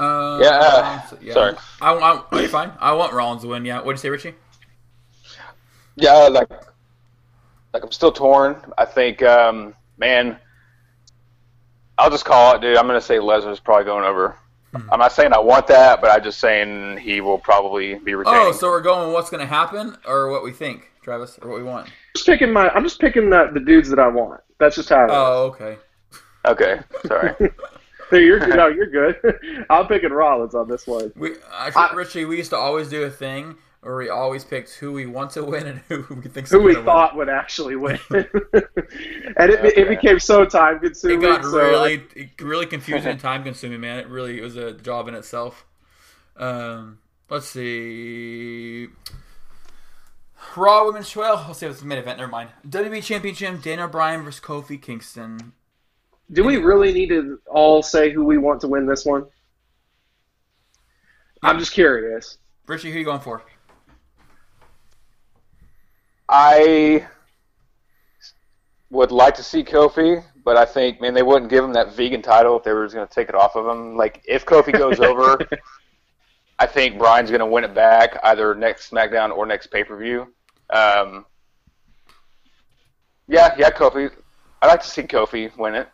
[0.00, 1.56] Uh, Yeah, uh, so- sorry.
[1.80, 2.72] I, I, are you fine?
[2.78, 3.64] I want Rollins to win.
[3.64, 3.76] Yeah.
[3.78, 4.34] What do you say, Richie?
[5.96, 6.50] Yeah, like,
[7.74, 8.56] like I'm still torn.
[8.78, 10.38] I think, um, man,
[11.98, 12.78] I'll just call it, dude.
[12.78, 14.36] I'm gonna say Lesnar's probably going over.
[14.74, 14.88] Hmm.
[14.90, 18.36] I'm not saying I want that, but I'm just saying he will probably be retained.
[18.38, 21.50] Oh, so we're going with what's going to happen or what we think, Travis, or
[21.50, 21.90] what we want?
[22.14, 22.68] Just picking my.
[22.70, 24.40] I'm just picking the, the dudes that I want.
[24.58, 25.02] That's just how.
[25.02, 25.12] It is.
[25.12, 25.76] Oh, okay.
[26.46, 27.34] Okay, sorry.
[28.18, 29.16] you're no, you're good.
[29.70, 31.12] I'm picking Rollins on this one.
[31.16, 34.74] We, I, I- Richie, we used to always do a thing where we always picked
[34.74, 37.98] who we want to win and who we think Who we thought would actually win,
[38.12, 38.24] and
[39.50, 41.22] it, it became so time consuming.
[41.22, 43.98] It got so really, really confusing and time consuming, man.
[43.98, 45.64] It really it was a job in itself.
[46.36, 46.98] Um,
[47.28, 48.88] let's see.
[50.56, 51.46] Raw Women's 12.
[51.46, 52.18] Let's see if it's the main event.
[52.18, 52.50] Never mind.
[52.68, 55.52] WWE Championship: Daniel Bryan versus Kofi Kingston.
[56.32, 59.26] Do we really need to all say who we want to win this one?
[61.42, 62.38] I'm just curious.
[62.66, 63.42] Richie, who are you going for?
[66.28, 67.06] I
[68.90, 72.22] would like to see Kofi, but I think, man, they wouldn't give him that vegan
[72.22, 73.96] title if they were just going to take it off of him.
[73.96, 75.38] Like, if Kofi goes over,
[76.60, 79.96] I think Bryan's going to win it back either next SmackDown or next pay per
[79.96, 80.32] view.
[80.72, 81.26] Um,
[83.26, 84.10] yeah, yeah, Kofi.
[84.62, 85.88] I'd like to see Kofi win it.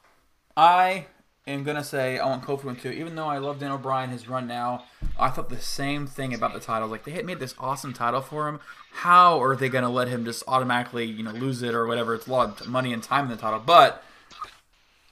[0.57, 1.07] I
[1.47, 2.91] am gonna say I want Kofi one too.
[2.91, 4.85] Even though I love Daniel Bryan, his run now,
[5.19, 6.89] I thought the same thing about the title.
[6.89, 8.61] Like they had made this awesome title for him.
[8.93, 12.15] How are they gonna let him just automatically, you know, lose it or whatever?
[12.15, 14.03] It's a lot of money and time in the title, but.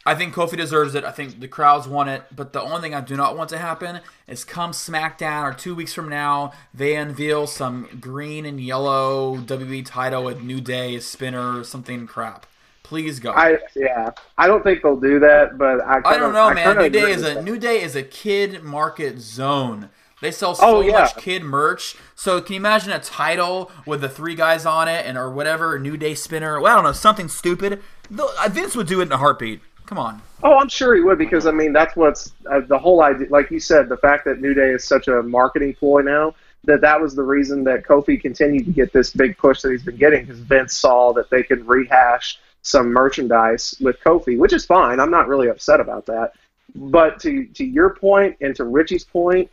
[0.07, 1.03] I think Kofi deserves it.
[1.03, 2.25] I think the crowds want it.
[2.31, 5.75] But the only thing I do not want to happen is come SmackDown or two
[5.75, 11.65] weeks from now, they unveil some green and yellow WWE title with New Day, spinner,
[11.65, 12.45] something crap.
[12.85, 13.33] Please go.
[13.33, 16.55] I yeah, I don't think they'll do that, but I kinda, I don't know, I
[16.55, 16.77] man.
[16.77, 17.45] New Day is a that.
[17.45, 19.89] New Day is a kid market zone.
[20.21, 20.93] They sell so Oh, yeah.
[20.93, 21.97] much kid merch.
[22.15, 25.79] So can you imagine a title with the three guys on it and or whatever,
[25.79, 26.61] New Day spinner?
[26.61, 27.83] Well, I don't know, something stupid.
[28.17, 29.61] Uh, Vince would do it in a heartbeat.
[29.87, 30.23] Come on.
[30.43, 33.29] Oh, I'm sure he would because I mean that's what's uh, the whole idea.
[33.31, 36.81] Like you said, the fact that New Day is such a marketing ploy now that
[36.83, 39.97] that was the reason that Kofi continued to get this big push that he's been
[39.97, 44.99] getting because Vince saw that they could rehash some merchandise with Kofi, which is fine.
[44.99, 46.33] I'm not really upset about that.
[46.75, 49.49] But to to your point and to Richie's point,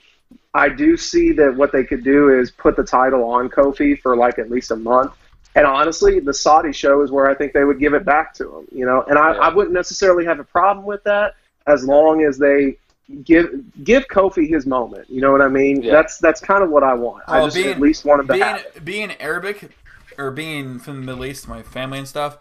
[0.54, 4.16] I do see that what they could do is put the title on Kofi for
[4.16, 5.12] like at least a month.
[5.54, 8.60] And honestly, the Saudi show is where I think they would give it back to
[8.60, 8.68] him.
[8.72, 9.40] You know, and I, Yeah.
[9.42, 11.36] I wouldn't necessarily have a problem with that
[11.68, 12.78] as long as they
[13.26, 13.50] give
[13.84, 15.10] give Kofi his moment.
[15.10, 15.82] You know what I mean?
[15.84, 15.92] Yeah.
[15.92, 17.24] That's that's kind of what I want.
[17.28, 18.86] I just being- at least want him to being have it.
[18.86, 19.70] being Arabic
[20.18, 22.38] or being from the Middle East, my family and stuff.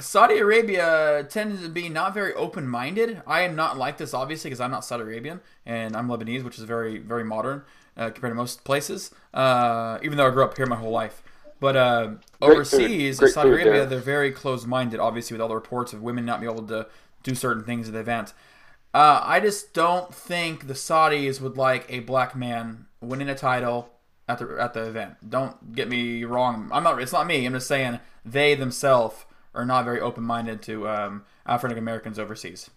[0.00, 3.22] Saudi Arabia tends to be not very open minded.
[3.26, 6.58] I am not like this, obviously, because I'm not Saudi Arabian and I'm Lebanese, which
[6.58, 7.62] is very, very modern
[7.96, 11.22] uh, compared to most places, uh, even though I grew up here my whole life.
[11.60, 13.30] But uh, overseas, food.
[13.30, 13.86] Saudi Arabia, there.
[13.86, 16.86] they're very close minded, obviously, with all the reports of women not being able to
[17.22, 18.32] do certain things at the event.
[18.94, 23.90] Uh, I just don't think the Saudis would like a black man winning a title
[24.26, 25.28] at the at the event.
[25.28, 26.70] Don't get me wrong.
[26.72, 27.00] I'm not.
[27.00, 27.44] It's not me.
[27.44, 32.70] I'm just saying they themselves are not very open minded to um, African Americans overseas.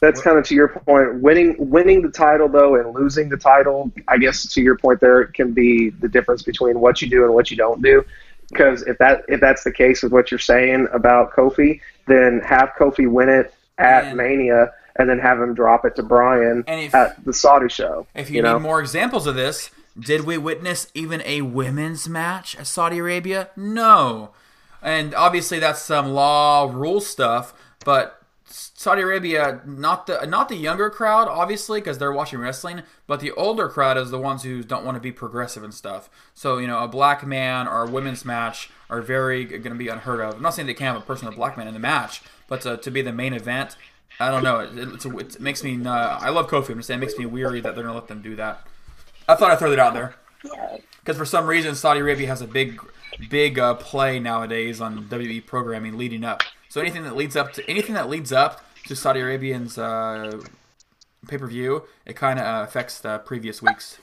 [0.00, 1.20] That's kind of to your point.
[1.20, 5.26] Winning winning the title though and losing the title, I guess to your point there
[5.26, 8.04] can be the difference between what you do and what you don't do.
[8.48, 12.72] Because if that if that's the case with what you're saying about Kofi, then have
[12.76, 17.24] Kofi win it at Mania and then have him drop it to Bryan if- at
[17.24, 18.06] the Saudi show.
[18.14, 18.58] If you, know?
[18.58, 23.50] need more examples of this, did we witness even a women's match at Saudi Arabia?
[23.56, 24.32] No.
[24.82, 27.54] And obviously that's some law rule stuff,
[27.84, 33.20] but Saudi Arabia, not the not the younger crowd, obviously, because they're watching wrestling, but
[33.20, 36.10] the older crowd is the ones who don't want to be progressive and stuff.
[36.34, 39.88] So you know, a black man or a women's match are very going to be
[39.88, 40.34] unheard of.
[40.34, 42.60] I'm not saying they can't have a person, a black man in the match, but
[42.62, 43.76] to, to be the main event,
[44.18, 44.60] I don't know.
[44.60, 45.80] It, a, it makes me.
[45.84, 46.70] Uh, I love Kofi.
[46.70, 48.66] I'm just saying, it makes me weary that they're going to let them do that.
[49.28, 50.16] I thought I'd throw that out there
[51.00, 52.80] because for some reason Saudi Arabia has a big,
[53.30, 56.42] big uh, play nowadays on WWE programming leading up.
[56.68, 60.40] So anything that leads up to anything that leads up to Saudi Arabians uh,
[61.28, 63.98] pay per view, it kind of uh, affects the previous weeks.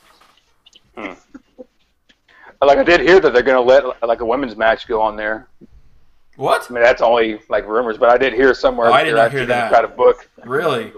[2.62, 5.16] Like I did hear that they're going to let like a women's match go on
[5.16, 5.48] there.
[6.36, 6.68] What?
[6.70, 9.32] I mean, that's only like rumors, but I did hear somewhere Oh, I did not
[9.32, 9.70] hear that.
[9.70, 10.30] try to book.
[10.46, 10.92] Really?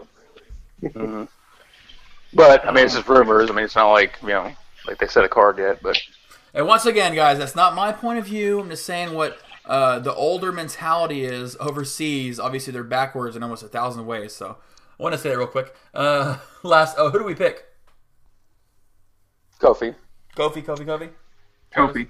[2.34, 3.50] But I mean, it's just rumors.
[3.50, 4.52] I mean, it's not like you know,
[4.88, 5.82] like they set a card yet.
[5.84, 6.00] But
[6.54, 8.60] And once again, guys, that's not my point of view.
[8.60, 12.40] I'm just saying what uh, the older mentality is overseas.
[12.40, 14.34] Obviously, they're backwards in almost a thousand ways.
[14.34, 14.58] So
[15.00, 15.74] I want to say that real quick.
[15.94, 17.66] Uh, last, oh, who do we pick?
[19.60, 19.96] Kofi,
[20.36, 21.10] Kofi, Kofi, Kofi.
[21.72, 22.10] Kofi.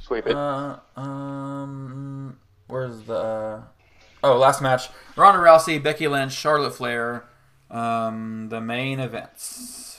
[0.00, 0.36] sweep it.
[0.36, 2.38] Uh, um,
[2.68, 3.14] where's the?
[3.14, 3.62] Uh,
[4.22, 7.24] oh, last match: Ronda Rousey, Becky Lynch, Charlotte Flair.
[7.70, 9.89] Um, the main events.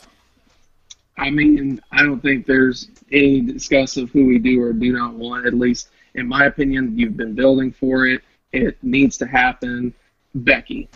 [1.17, 5.13] I mean, I don't think there's any discuss of who we do or do not
[5.13, 5.45] want.
[5.45, 8.21] At least, in my opinion, you've been building for it.
[8.53, 9.93] It needs to happen.
[10.33, 10.89] Becky,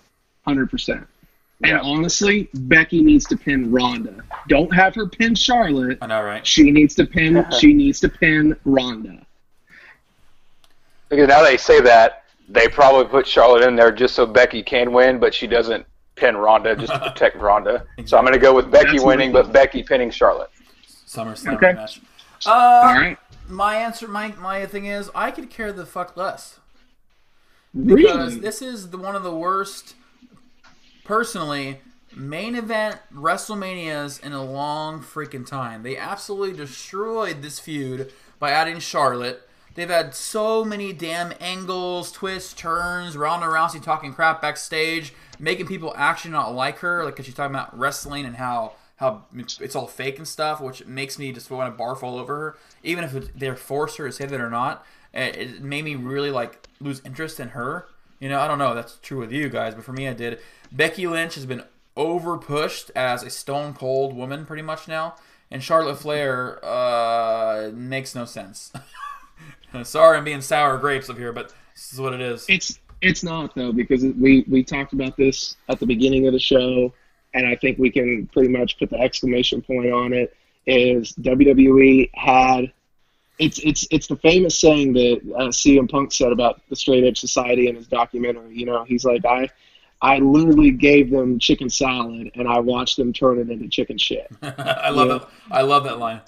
[0.45, 1.05] hundred percent.
[1.63, 4.23] And honestly, Becky needs to pin Ronda.
[4.47, 5.97] Don't have her pin Charlotte.
[6.01, 6.45] I know, right?
[6.45, 7.45] She needs to pin.
[7.59, 9.25] she needs to pin Ronda.
[11.09, 14.91] Because now they say that they probably put Charlotte in there just so Becky can
[14.91, 15.85] win, but she doesn't
[16.15, 17.85] pin Ronda just to protect Ronda.
[18.05, 20.49] So I'm going to go with Becky That's winning, but Becky pinning Charlotte.
[21.07, 21.73] SummerSlam Okay.
[21.73, 22.01] match.
[22.45, 23.17] Uh, All right.
[23.47, 26.59] My answer, my my thing is, I could care the fuck less
[27.85, 28.39] because Really?
[28.39, 29.95] this is the, one of the worst,
[31.03, 31.79] personally,
[32.15, 35.83] main event WrestleManias in a long freaking time.
[35.83, 39.47] They absolutely destroyed this feud by adding Charlotte.
[39.75, 45.93] They've had so many damn angles, twists, turns, Ronda Rousey talking crap backstage, making people
[45.97, 49.25] actually not like her, like 'cause she's talking about wrestling and how how
[49.59, 52.57] it's all fake and stuff, which makes me just want to barf all over her.
[52.81, 56.65] Even if they're forced her to say that or not, it, made me really like
[56.79, 57.87] lose interest in her.
[58.21, 60.39] You know, I don't know that's true with you guys, but for me, I did.
[60.71, 61.63] Becky Lynch has been
[61.97, 65.15] over pushed as a stone cold woman pretty much now,
[65.51, 68.71] and Charlotte Flair uh, makes no sense.
[69.83, 72.45] Sorry, I'm being sour grapes up here, but this is what it is.
[72.49, 76.39] It's it's not though because we we talked about this at the beginning of the
[76.39, 76.93] show,
[77.33, 80.35] and I think we can pretty much put the exclamation point on it.
[80.67, 82.71] Is WWE had
[83.37, 87.19] it's it's it's the famous saying that uh, CM Punk said about the Straight Edge
[87.19, 88.57] Society in his documentary.
[88.57, 89.49] You know, he's like I.
[90.01, 94.27] I literally gave them chicken salad, and I watched them turn it into chicken shit.
[94.43, 95.15] I love Yeah.
[95.15, 95.23] it.
[95.49, 96.19] I love that line.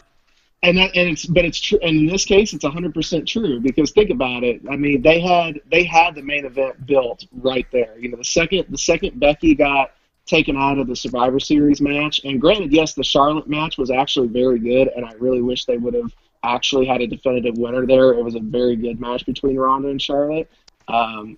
[0.64, 3.92] And that, and it's but it's true and in this case it's 100% true because
[3.92, 4.62] think about it.
[4.70, 7.98] I mean they had they had the main event built right there.
[8.00, 9.92] You know the second the second becky got
[10.26, 14.28] taken out of the survivor series match and granted yes the charlotte match was actually
[14.28, 16.12] very good and i really wish they would have
[16.44, 18.14] actually had a definitive winner there.
[18.14, 20.50] It was a very good match between ronda and charlotte.
[20.88, 21.38] Um,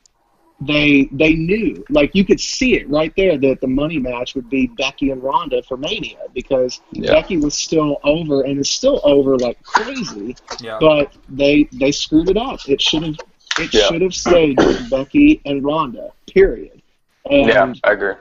[0.62, 4.50] they they knew like you could see it right there that the money match would
[4.50, 7.14] be Becky and Ronda for Mania because Yeah.
[7.14, 10.78] Becky was still over and is still over like crazy, Yeah.
[10.82, 12.68] but they they screwed it up.
[12.68, 13.16] It should have
[13.60, 13.88] it Yeah.
[13.88, 14.58] should have stayed
[14.90, 16.12] Becky and Ronda.
[16.32, 16.82] Period.
[17.30, 18.14] And Yeah, I agree.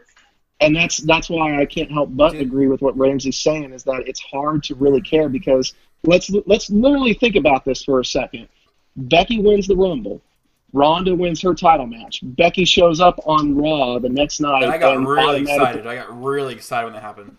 [0.60, 2.42] and that's that's why I can't help but Dude.
[2.42, 5.74] agree with what Ramsey's saying is that it's hard to really care because
[6.04, 8.46] let's let's literally think about this for a second.
[8.96, 10.20] Becky wins the Rumble.
[10.72, 12.20] Ronda wins her title match.
[12.22, 14.64] Becky shows up on Raw the next night.
[14.64, 15.86] And I got and really excited.
[15.86, 17.36] I got really excited when that happened.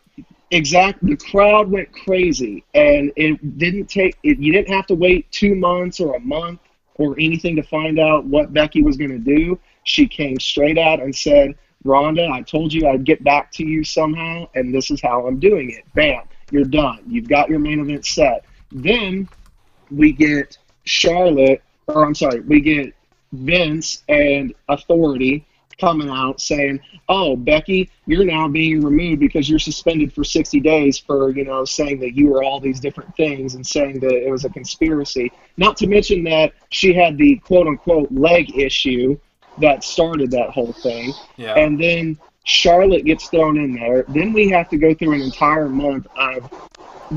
[0.51, 1.11] Exactly.
[1.11, 4.17] The crowd went crazy, and it didn't take.
[4.23, 6.59] It, you didn't have to wait two months or a month
[6.95, 9.59] or anything to find out what Becky was going to do.
[9.83, 11.53] She came straight out and said,
[11.83, 15.39] "Ronda, I told you I'd get back to you somehow, and this is how I'm
[15.39, 17.03] doing it." Bam, you're done.
[17.07, 18.43] You've got your main event set.
[18.71, 19.29] Then
[19.91, 22.95] we get Charlotte, or I'm sorry, we get
[23.31, 25.45] Vince and Authority
[25.79, 30.97] coming out saying, "Oh, Becky, you're now being removed because you're suspended for 60 days
[30.97, 34.29] for you know saying that you were all these different things and saying that it
[34.29, 39.17] was a conspiracy." Not to mention that she had the quote unquote leg issue
[39.59, 41.53] that started that whole thing, Yeah.
[41.55, 44.05] and then Charlotte gets thrown in there.
[44.07, 46.49] Then we have to go through an entire month of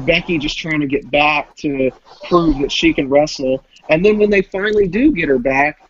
[0.07, 1.91] Becky just trying to get back to
[2.29, 3.65] prove that she can wrestle.
[3.89, 5.81] And then when they finally do get her back,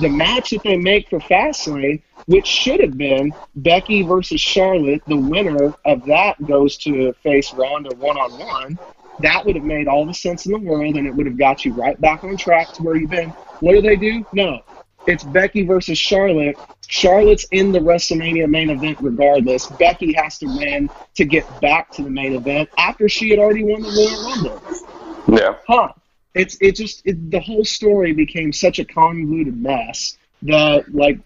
[0.00, 5.16] the match that they make for Fastlane, which should have been Becky versus Charlotte, the
[5.16, 8.78] winner of that goes to face Ronda one on one.
[9.20, 11.64] That would have made all the sense in the world, and it would have got
[11.64, 13.30] you right back on track to where you've been.
[13.60, 14.24] What do they do?
[14.32, 14.60] No,
[15.06, 16.56] it's Becky versus Charlotte.
[16.86, 19.66] Charlotte's in the WrestleMania main event regardless.
[19.66, 23.64] Becky has to win to get back to the main event after she had already
[23.64, 25.54] won the Royal Rumble Yeah.
[25.66, 25.92] huh.
[26.38, 31.18] It's it just it, the whole story became such a convoluted mess that like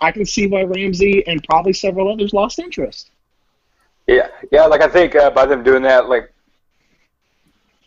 [0.00, 3.10] I can see why Ramsey and probably several others lost interest.
[4.06, 4.66] Yeah, yeah.
[4.66, 6.32] Like I think uh, by them doing that, like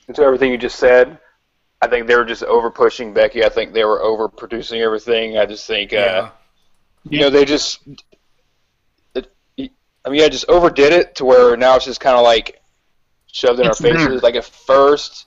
[0.08, 1.18] into everything you just said,
[1.82, 3.44] I think they were just over pushing Becky.
[3.44, 5.38] I think they were over producing everything.
[5.38, 6.30] I just think, uh, yeah.
[7.10, 7.80] you know, they just,
[9.16, 9.32] it,
[10.06, 12.62] I mean, I just overdid it to where now it's just kind of like
[13.32, 14.08] shoved in It's our faces.
[14.08, 14.20] there.
[14.20, 15.26] Like at first,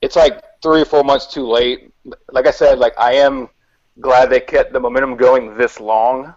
[0.00, 1.92] it's like three or four months too late.
[2.30, 3.48] Like I said, like I am
[4.00, 6.34] glad they kept the momentum going this long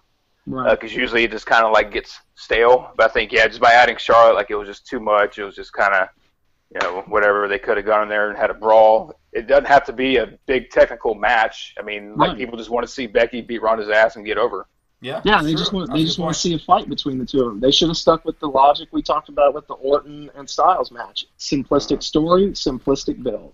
[0.48, 0.72] Right.
[0.72, 2.92] Uh, because usually it just kind of like gets stale.
[2.98, 5.38] But I think yeah, just by adding Charlotte, like it was just too much.
[5.38, 6.08] It was just kind of
[6.74, 9.14] you know whatever they could have gone in there and had a brawl.
[9.34, 11.76] It doesn't have to be a big technical match.
[11.80, 14.68] I mean, like people just want to see Becky beat Ronda's ass and get over.
[15.04, 15.22] Yeah.
[15.24, 15.58] yeah, they true.
[15.58, 17.46] just want That's they just good want to see a fight between the two of
[17.48, 17.60] them.
[17.60, 20.92] They should have stuck with the logic we talked about with the Orton and Styles
[20.92, 21.26] match.
[21.40, 22.02] Simplistic mm-hmm.
[22.02, 23.54] story, simplistic build.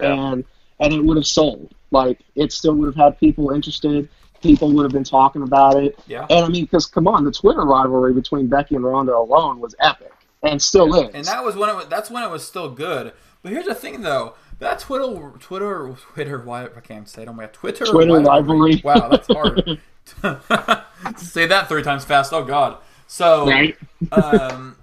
[0.00, 0.32] Yeah.
[0.32, 0.44] and
[0.80, 1.74] and it would have sold.
[1.90, 4.08] Like it still would have had people interested.
[4.42, 5.98] people would have been talking about it.
[6.06, 6.26] Yeah.
[6.30, 9.74] And I mean, because come on, the Twitter rivalry between Becky and Ronda alone was
[9.80, 11.14] epic, and still is.
[11.14, 13.12] And that was when it was, that's when it was still good.
[13.42, 14.34] But here's the thing, though.
[14.58, 17.28] That Twitter, Twitter, Twitter, why I can't say it.
[17.28, 18.80] on my Twitter, Twitter rivalry.
[18.84, 19.80] Wow, that's hard.
[21.16, 22.32] say that three times fast.
[22.32, 22.78] Oh God.
[23.06, 23.76] So, right?
[24.12, 24.76] um,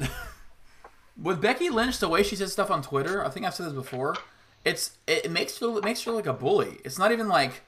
[1.22, 3.74] with Becky Lynch, the way she says stuff on Twitter, I think I've said this
[3.74, 4.16] before.
[4.66, 6.80] It's it makes her it makes her like a bully.
[6.84, 7.62] It's not even like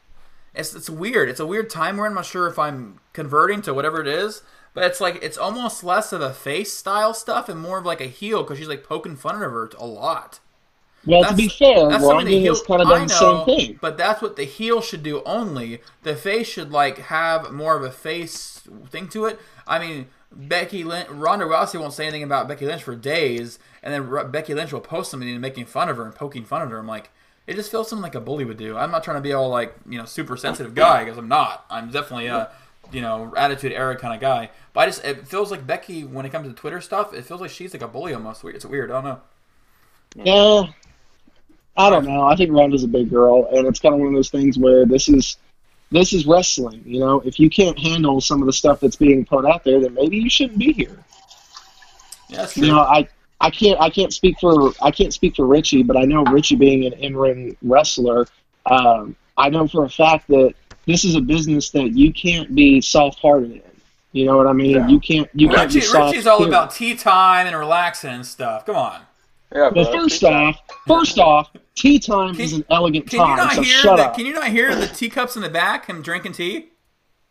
[0.53, 1.29] it's it's weird.
[1.29, 4.41] It's a weird time where I'm not sure if I'm converting to whatever it is,
[4.73, 8.01] but it's like it's almost less of a face style stuff and more of like
[8.01, 10.39] a heel because she's like poking fun of her a lot.
[11.05, 13.37] Well, to be fair, that's something Ronda the has kind of I done the same
[13.37, 13.79] know, thing.
[13.79, 15.81] But that's what the heel should do only.
[16.03, 19.39] The face should like have more of a face thing to it.
[19.65, 23.93] I mean, Becky Lynch, Ronda Rousey won't say anything about Becky Lynch for days, and
[23.93, 26.61] then R- Becky Lynch will post something and making fun of her and poking fun
[26.61, 26.77] of her.
[26.77, 27.09] I'm like,
[27.47, 28.77] it just feels something like a bully would do.
[28.77, 31.65] I'm not trying to be all like you know super sensitive guy because I'm not.
[31.69, 32.51] I'm definitely a
[32.91, 34.49] you know attitude era kind of guy.
[34.73, 37.41] But I just it feels like Becky when it comes to Twitter stuff, it feels
[37.41, 38.43] like she's like a bully almost.
[38.43, 38.91] It's weird.
[38.91, 39.21] I don't know.
[40.15, 40.71] Yeah,
[41.77, 42.23] I don't know.
[42.23, 44.85] I think Ronda's a big girl, and it's kind of one of those things where
[44.85, 45.37] this is
[45.91, 46.83] this is wrestling.
[46.85, 49.79] You know, if you can't handle some of the stuff that's being put out there,
[49.79, 50.97] then maybe you shouldn't be here.
[52.29, 52.65] Yeah, that's true.
[52.65, 53.07] You know, I
[53.39, 56.55] I can't I can't speak for I can't speak for Richie, but I know Richie
[56.55, 58.27] being an in ring wrestler,
[58.65, 60.53] um, I know for a fact that
[60.85, 63.61] this is a business that you can't be soft hearted in.
[64.13, 64.71] You know what I mean?
[64.71, 64.87] Yeah.
[64.87, 66.13] You can't you can't be soft.
[66.13, 68.65] Richie's all about tea time and relaxing and stuff.
[68.65, 69.01] Come on.
[69.53, 70.01] Yeah, Well, bro.
[70.01, 73.37] first off, first off, tea time Can- is an elegant Can you time.
[73.37, 74.15] not So hear shut the, up.
[74.15, 75.85] Can you not hear the teacups in the back?
[75.87, 76.69] Him drinking tea.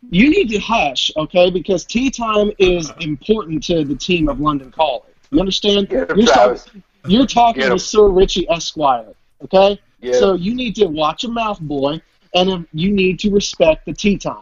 [0.09, 1.49] You need to hush, okay?
[1.49, 5.01] Because tea time is important to the team of London Calling.
[5.31, 5.91] You understand?
[5.91, 6.63] Him, You're, Travis.
[6.65, 7.79] talking, you're talking to.
[7.79, 9.13] Sir Richie Esquire,
[9.43, 9.79] okay?
[10.01, 10.41] Get so him.
[10.41, 12.01] you need to watch your mouth, boy,
[12.33, 14.35] and you need to respect the tea time.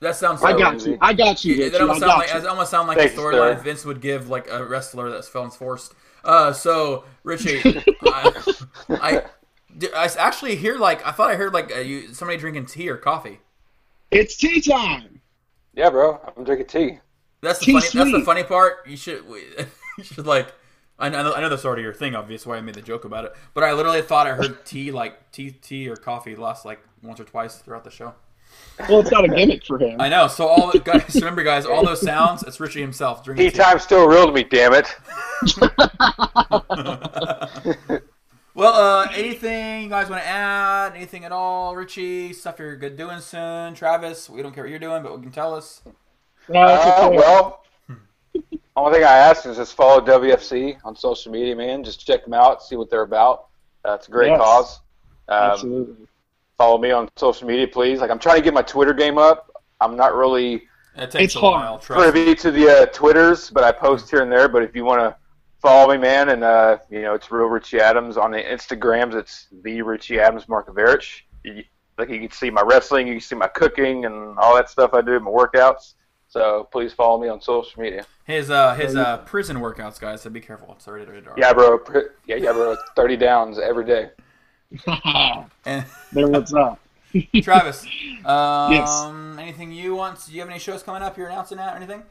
[0.00, 0.42] That sounds.
[0.42, 0.98] I so- got you.
[1.00, 1.70] I got you, Yeah, Richie.
[1.70, 2.38] that almost I sound like you.
[2.38, 3.62] it almost sound like Thank the storyline sir.
[3.62, 5.94] Vince would give like a wrestler that's fell forced.
[6.24, 7.60] Uh, so Richie,
[8.02, 8.42] I,
[8.88, 9.22] I,
[9.94, 12.96] I actually hear like I thought I heard like uh, you somebody drinking tea or
[12.96, 13.40] coffee.
[14.10, 15.20] It's tea time.
[15.74, 16.20] Yeah, bro.
[16.36, 16.98] I'm drinking tea.
[17.40, 17.88] That's the Tea funny.
[17.92, 18.86] That's the funny part.
[18.86, 19.24] You should
[19.98, 20.52] you should like.
[20.96, 22.50] I know, I know that's already your thing, obviously.
[22.50, 23.34] Why I made the joke about it.
[23.52, 27.18] But I literally thought I heard tea, like tea, tea or coffee, last like once
[27.18, 28.14] or twice throughout the show.
[28.88, 30.00] Well, it's not a gimmick for him.
[30.00, 30.26] I know.
[30.26, 32.42] So all the guys, remember, guys, all those sounds.
[32.42, 33.58] It's Richie himself drinking Tea tea.
[33.62, 34.92] time's still real to me, damn it.
[38.56, 40.94] Well, uh, anything you guys want to add?
[40.94, 42.32] Anything at all, Richie?
[42.32, 43.74] Stuff you're good doing soon?
[43.74, 45.82] Travis, we don't care what you're doing, but we can tell us.
[46.48, 47.64] No, it's Uh, well,
[48.76, 51.82] only thing I ask is just follow WFC on social media, man.
[51.82, 53.46] Just check them out, see what they're about.
[53.84, 54.38] Uh, a great Yes.
[54.40, 54.80] cause.
[55.28, 56.06] Um, Absolutely.
[56.56, 58.00] Follow me on social media, please.
[58.00, 59.50] Like I'm trying to get my Twitter game up.
[59.80, 60.62] I'm not really
[60.96, 61.52] It takes It's a hard.
[61.54, 61.78] while.
[61.78, 62.10] Trust me.
[62.12, 64.48] privy to the uh, Twitters, but I post here and there.
[64.48, 65.16] But if you want to
[65.60, 69.14] follow me, man, and uh, you know it's real Richie Adams on the Instagrams.
[69.14, 71.22] It's the Richie Adams Markovich.
[71.44, 71.64] You,
[71.98, 74.94] like you can see my wrestling, you can see my cooking and all that stuff
[74.94, 75.94] I do, my workouts.
[76.28, 78.04] So please follow me on social media.
[78.24, 80.22] His uh his uh prison workouts, guys.
[80.22, 80.72] So be careful.
[80.76, 81.78] It's already rated Yeah, bro.
[81.78, 82.76] pr- Yeah, yeah, bro.
[82.96, 84.10] Thirty downs every day.
[84.86, 86.80] And then what's up?
[87.42, 87.86] Travis,
[88.24, 90.26] um, anything you want?
[90.26, 91.16] Do you have any shows coming up?
[91.16, 92.02] You're announcing that or anything?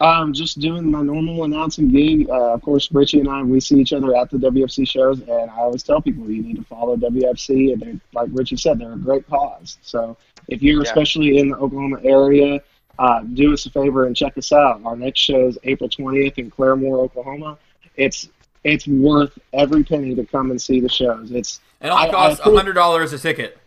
[0.00, 2.28] Um, just doing my normal announcing gig.
[2.28, 5.50] Uh, of course, Richie and I, we see each other at the WFC shows, and
[5.50, 7.72] I always tell people you need to follow WFC.
[7.72, 9.78] And they're, like Richie said, they're a great cause.
[9.82, 10.16] So
[10.48, 10.88] if you're Yeah.
[10.90, 12.60] especially in the Oklahoma area,
[12.98, 14.80] uh, do us a favor and check us out.
[14.84, 17.58] Our next show is April 20th in Claremore, Oklahoma.
[17.96, 18.28] It's
[18.64, 21.32] it's worth every penny to come and see the shows.
[21.32, 23.58] It's It only I- I costs think- hundred dollars a ticket.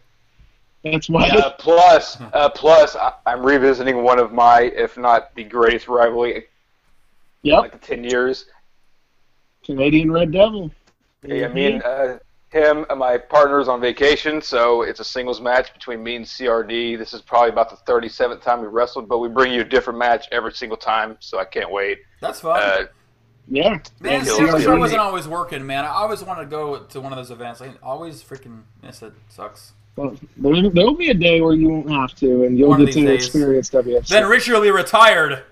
[0.83, 5.43] that's why Yeah, plus, uh, plus, I, I'm revisiting one of my, if not the
[5.43, 6.43] greatest rivalry, in
[7.43, 8.45] yep like the ten years.
[9.63, 10.71] Canadian Red Devil.
[11.23, 12.17] Yeah, me and uh,
[12.51, 16.97] him and my partner's on vacation, so it's a singles match between me and CRD.
[16.97, 19.97] This is probably about the 37th time we wrestled, but we bring you a different
[19.97, 21.97] match every single time, so I can't wait.
[22.21, 22.59] That's fun.
[22.61, 22.85] Uh,
[23.47, 25.85] Yeah, man, and see, Kill the show wasn't always working, man.
[25.85, 27.61] I always wanted to go to one of those events.
[27.61, 29.13] I always freaking miss it.
[29.29, 29.73] Sucks.
[29.95, 32.93] Well, there, there'll be a day where you won't have to, and you'll One get
[32.95, 33.25] to days.
[33.25, 34.07] experience WFC.
[34.07, 35.43] Then Richie will be retired.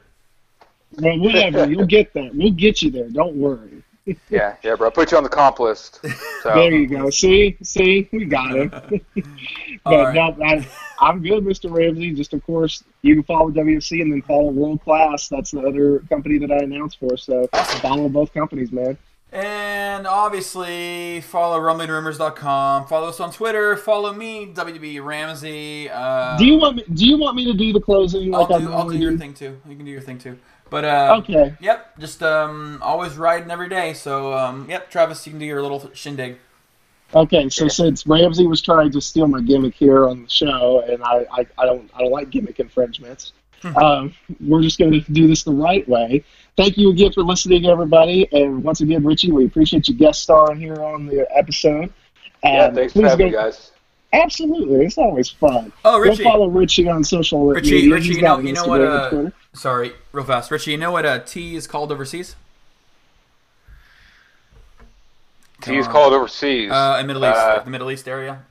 [0.99, 2.33] well, whatever, you'll get that.
[2.35, 3.09] We'll get you there.
[3.09, 3.83] Don't worry.
[4.29, 4.87] yeah, yeah, bro.
[4.87, 6.01] I put you on the comp list.
[6.41, 7.09] So There you go.
[7.09, 8.69] See, see, we got him.
[9.85, 10.15] but All right.
[10.37, 10.67] no, I,
[11.03, 11.69] I'm good, Mr.
[11.75, 12.13] Ramsey.
[12.13, 15.27] Just of course, you can follow WFC and then follow World Class.
[15.27, 17.17] That's the other company that I announced for.
[17.17, 17.47] So
[17.81, 18.97] follow both companies, man.
[19.33, 22.85] And obviously, follow rumblingrumors.com.
[22.85, 23.75] Follow us on Twitter.
[23.75, 25.89] Follow me, WB Ramsey.
[25.89, 26.83] Uh, Do you want me?
[26.93, 28.33] Do you want me to do the closing?
[28.33, 29.59] I'll Like do, I'll do your thing too.
[29.67, 30.37] You can do your thing too.
[30.69, 31.53] But uh, Okay.
[31.59, 33.93] Yep, just um, always riding every day.
[33.93, 36.37] So um, yep, Travis, you can do your little shindig.
[37.15, 41.03] Okay, so since Ramsey was trying to steal my gimmick here on the show, and
[41.03, 43.33] I, I, I don't I don't like gimmick infringements,
[43.75, 46.23] um, we're just going to do this the right way.
[46.57, 50.59] Thank you again for listening, everybody, and once again, Richie, we appreciate you guest starring
[50.59, 51.93] here on the episode.
[52.43, 53.71] Yeah, Um, thanks for having me, guys.
[54.11, 55.71] Absolutely, it's always fun.
[55.85, 57.93] Oh, Richie, Go follow Richie on social Richie, media.
[57.95, 58.81] Richie, He's you know, you know what?
[58.81, 60.71] Uh, sorry, real fast, Richie.
[60.71, 62.35] You know what a tea is called overseas?
[65.65, 65.91] He's on.
[65.91, 66.71] called overseas.
[66.71, 68.43] Uh, in Middle East, Uh, like the Middle East area.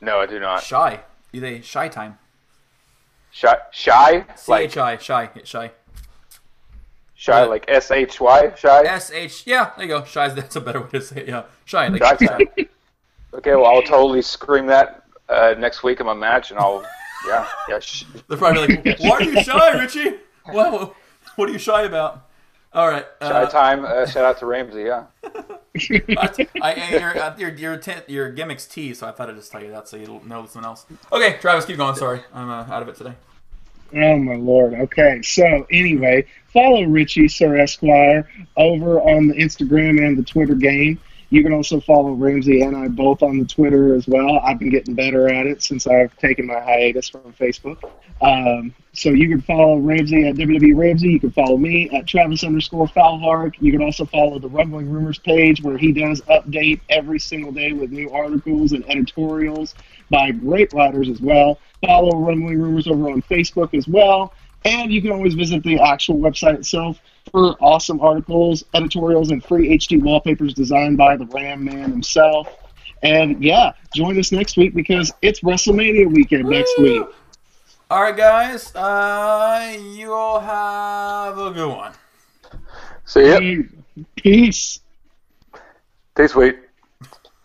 [0.00, 0.62] no, I do not.
[0.62, 1.00] Shy.
[1.32, 2.18] You they shy time.
[3.30, 5.70] Shy, shy, C H I shy shy.
[7.14, 8.82] shy, like S H Y, shy.
[8.84, 9.42] S H.
[9.46, 10.04] Yeah, there you go.
[10.04, 10.28] Shy.
[10.28, 11.28] That's a better way to say it.
[11.28, 11.88] Yeah, shy.
[11.88, 12.40] Like, Shy time.
[13.34, 16.82] Okay, well, I'll totally scream that uh, next week in my match, and I'll,
[17.28, 17.78] yeah, yeah.
[17.80, 20.14] Sh- They're probably like, "Why are you shy, Richie?
[20.54, 20.94] Well,
[21.34, 22.25] what are you shy about?"
[22.76, 23.06] All right.
[23.22, 23.86] shy Uh, time.
[23.86, 24.82] Uh, shout out to Ramsey.
[24.82, 25.06] Yeah.
[25.74, 29.50] I, I, your, uh, your, your, t- your gimmick's T, so I thought I'd just
[29.50, 30.84] tell you that so you'll know someone else.
[31.10, 31.94] Okay, Travis, keep going.
[31.96, 33.14] Sorry, I'm uh, out of it today.
[33.94, 34.74] Oh my lord.
[34.74, 40.98] Okay, so anyway, follow Richie Sir Esquire over on the Instagram and the Twitter game.
[41.30, 44.38] You can also follow Ramsey and I both on the Twitter as well.
[44.38, 47.82] I've been getting better at it since I've taken my hiatus from Facebook.
[48.20, 51.08] Um, so you can follow Ramsey at WWE Ramsey.
[51.08, 53.54] You can follow me at Travis underscore Falvark.
[53.58, 57.72] You can also follow the Rumbling Rumors page where he does update every single day
[57.72, 59.74] with new articles and editorials
[60.10, 61.58] by great writers as well.
[61.84, 64.32] Follow Rumbling Rumors over on Facebook as well.
[64.64, 67.00] And you can always visit the actual website itself
[67.30, 72.48] for awesome articles, editorials, and free HD wallpapers designed by the Ram Man himself.
[73.02, 77.04] And yeah, join us next week because it's WrestleMania weekend next week.
[77.90, 78.74] All right, guys.
[78.74, 81.92] Uh, you all have a good one.
[83.04, 83.66] See yep.
[84.16, 84.80] Peace.
[86.14, 86.65] Stay sweet.